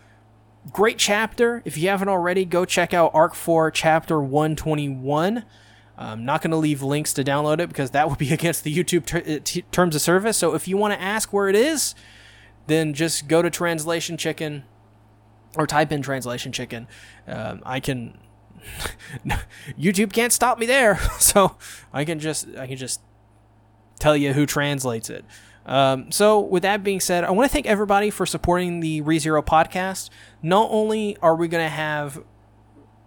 great 0.71 0.97
chapter. 0.97 1.61
If 1.65 1.77
you 1.77 1.89
haven't 1.89 2.09
already, 2.09 2.45
go 2.45 2.65
check 2.65 2.93
out 2.93 3.11
Arc 3.13 3.35
4, 3.35 3.71
Chapter 3.71 4.21
121. 4.21 5.43
I'm 5.97 6.25
not 6.25 6.41
going 6.41 6.51
to 6.51 6.57
leave 6.57 6.83
links 6.83 7.11
to 7.13 7.23
download 7.23 7.59
it 7.59 7.69
because 7.69 7.91
that 7.91 8.09
would 8.09 8.19
be 8.19 8.31
against 8.33 8.63
the 8.63 8.73
YouTube 8.73 9.05
ter- 9.05 9.35
uh, 9.35 9.39
t- 9.43 9.63
terms 9.71 9.95
of 9.95 10.01
service. 10.01 10.37
So 10.37 10.53
if 10.53 10.67
you 10.67 10.77
want 10.77 10.93
to 10.93 11.01
ask 11.01 11.33
where 11.33 11.49
it 11.49 11.55
is, 11.55 11.95
then 12.67 12.93
just 12.93 13.27
go 13.27 13.41
to 13.41 13.49
Translation 13.49 14.17
Chicken 14.17 14.63
or 15.57 15.65
type 15.65 15.91
in 15.91 16.01
Translation 16.01 16.51
Chicken. 16.51 16.87
Um, 17.27 17.61
I 17.65 17.79
can. 17.79 18.17
YouTube 19.79 20.13
can't 20.13 20.33
stop 20.33 20.59
me 20.59 20.65
there, 20.65 20.97
so 21.19 21.57
I 21.93 22.05
can 22.05 22.19
just 22.19 22.47
I 22.57 22.67
can 22.67 22.77
just 22.77 23.01
tell 23.99 24.15
you 24.15 24.33
who 24.33 24.45
translates 24.45 25.09
it. 25.09 25.25
Um, 25.65 26.11
so, 26.11 26.39
with 26.39 26.63
that 26.63 26.83
being 26.83 27.01
said, 27.01 27.25
I 27.25 27.31
want 27.31 27.49
to 27.49 27.53
thank 27.53 27.65
everybody 27.65 28.09
for 28.09 28.25
supporting 28.25 28.79
the 28.79 29.01
ReZero 29.01 29.45
podcast. 29.45 30.09
Not 30.41 30.69
only 30.71 31.17
are 31.17 31.35
we 31.35 31.49
going 31.49 31.65
to 31.65 31.69
have 31.69 32.23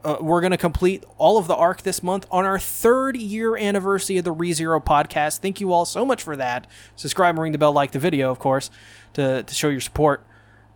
uh, 0.04 0.16
we're 0.20 0.40
going 0.40 0.50
to 0.50 0.56
complete 0.56 1.04
all 1.18 1.36
of 1.36 1.46
the 1.46 1.54
arc 1.54 1.82
this 1.82 2.02
month 2.02 2.26
on 2.30 2.44
our 2.44 2.58
third 2.58 3.16
year 3.16 3.56
anniversary 3.56 4.16
of 4.18 4.24
the 4.24 4.34
ReZero 4.34 4.82
podcast. 4.82 5.38
Thank 5.38 5.60
you 5.60 5.72
all 5.72 5.84
so 5.84 6.04
much 6.06 6.22
for 6.22 6.36
that. 6.36 6.66
Subscribe 6.96 7.34
and 7.34 7.42
ring 7.42 7.52
the 7.52 7.58
bell, 7.58 7.72
like 7.72 7.92
the 7.92 7.98
video, 7.98 8.30
of 8.30 8.38
course, 8.38 8.70
to, 9.14 9.42
to 9.42 9.54
show 9.54 9.68
your 9.68 9.80
support. 9.80 10.24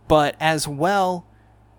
But 0.07 0.35
as 0.39 0.67
well, 0.67 1.25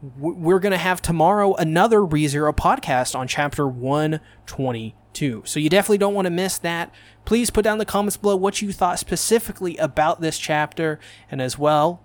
we're 0.03 0.59
going 0.59 0.73
to 0.73 0.79
have 0.79 1.01
tomorrow 1.01 1.55
another 1.55 2.01
ReZero 2.01 2.55
podcast 2.55 3.19
on 3.19 3.27
chapter 3.27 3.67
122. 3.67 5.43
So 5.47 5.59
you 5.59 5.71
definitely 5.71 5.99
don't 5.99 6.15
want 6.15 6.27
to 6.27 6.31
miss 6.31 6.59
that. 6.59 6.93
Please 7.25 7.51
put 7.51 7.65
down 7.65 7.79
the 7.79 7.87
comments 7.87 8.17
below 8.17 8.37
what 8.37 8.61
you 8.61 8.73
thought 8.73 8.99
specifically 8.99 9.77
about 9.79 10.21
this 10.21 10.39
chapter. 10.39 11.01
And 11.31 11.41
as 11.41 11.59
well, 11.59 12.03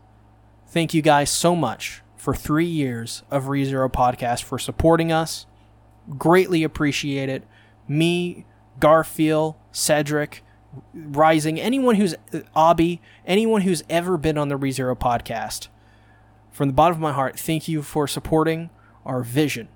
thank 0.68 0.94
you 0.94 1.02
guys 1.02 1.30
so 1.30 1.56
much 1.56 2.02
for 2.16 2.34
three 2.34 2.66
years 2.66 3.24
of 3.30 3.46
ReZero 3.46 3.92
Podcast 3.92 4.44
for 4.44 4.58
supporting 4.58 5.12
us. 5.12 5.46
Greatly 6.18 6.64
appreciate 6.64 7.30
it. 7.30 7.44
Me, 7.88 8.46
Garfield, 8.80 9.56
Cedric, 9.72 10.44
Rising, 10.94 11.60
anyone 11.60 11.96
who's 11.96 12.16
uh, 12.34 12.40
Abby, 12.56 13.02
anyone 13.26 13.62
who's 13.62 13.84
ever 13.90 14.18
been 14.18 14.38
on 14.38 14.48
the 14.48 14.58
ReZero 14.58 14.98
Podcast. 14.98 15.68
From 16.52 16.68
the 16.70 16.74
bottom 16.74 16.96
of 16.96 17.02
my 17.02 17.14
heart, 17.14 17.40
thank 17.40 17.68
you 17.68 17.82
for 17.82 18.08
supporting 18.08 18.70
our 19.06 19.24
vision 19.24 19.70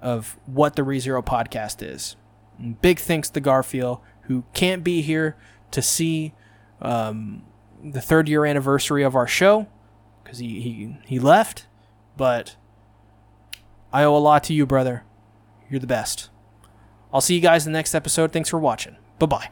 of 0.00 0.38
what 0.46 0.76
the 0.76 0.82
ReZero 0.82 1.24
Podcast 1.24 1.82
is. 1.82 2.16
And 2.58 2.80
big 2.80 2.98
thanks 2.98 3.28
to 3.30 3.40
Garfield, 3.40 4.00
who 4.22 4.44
can't 4.52 4.82
be 4.82 5.02
here 5.02 5.36
to 5.70 5.82
see 5.82 6.34
um, 6.80 7.44
the 7.82 8.00
third 8.00 8.28
year 8.28 8.44
anniversary 8.44 9.02
of 9.02 9.14
our 9.14 9.26
show 9.26 9.66
because 10.22 10.38
he, 10.38 10.60
he, 10.60 10.96
he 11.06 11.18
left. 11.18 11.66
But 12.16 12.56
I 13.92 14.04
owe 14.04 14.16
a 14.16 14.18
lot 14.18 14.44
to 14.44 14.54
you, 14.54 14.66
brother. 14.66 15.04
You're 15.70 15.80
the 15.80 15.86
best. 15.86 16.30
I'll 17.12 17.20
see 17.20 17.34
you 17.34 17.40
guys 17.40 17.66
in 17.66 17.72
the 17.72 17.78
next 17.78 17.94
episode. 17.94 18.32
Thanks 18.32 18.48
for 18.48 18.58
watching. 18.58 18.96
Bye 19.18 19.26
bye. 19.26 19.46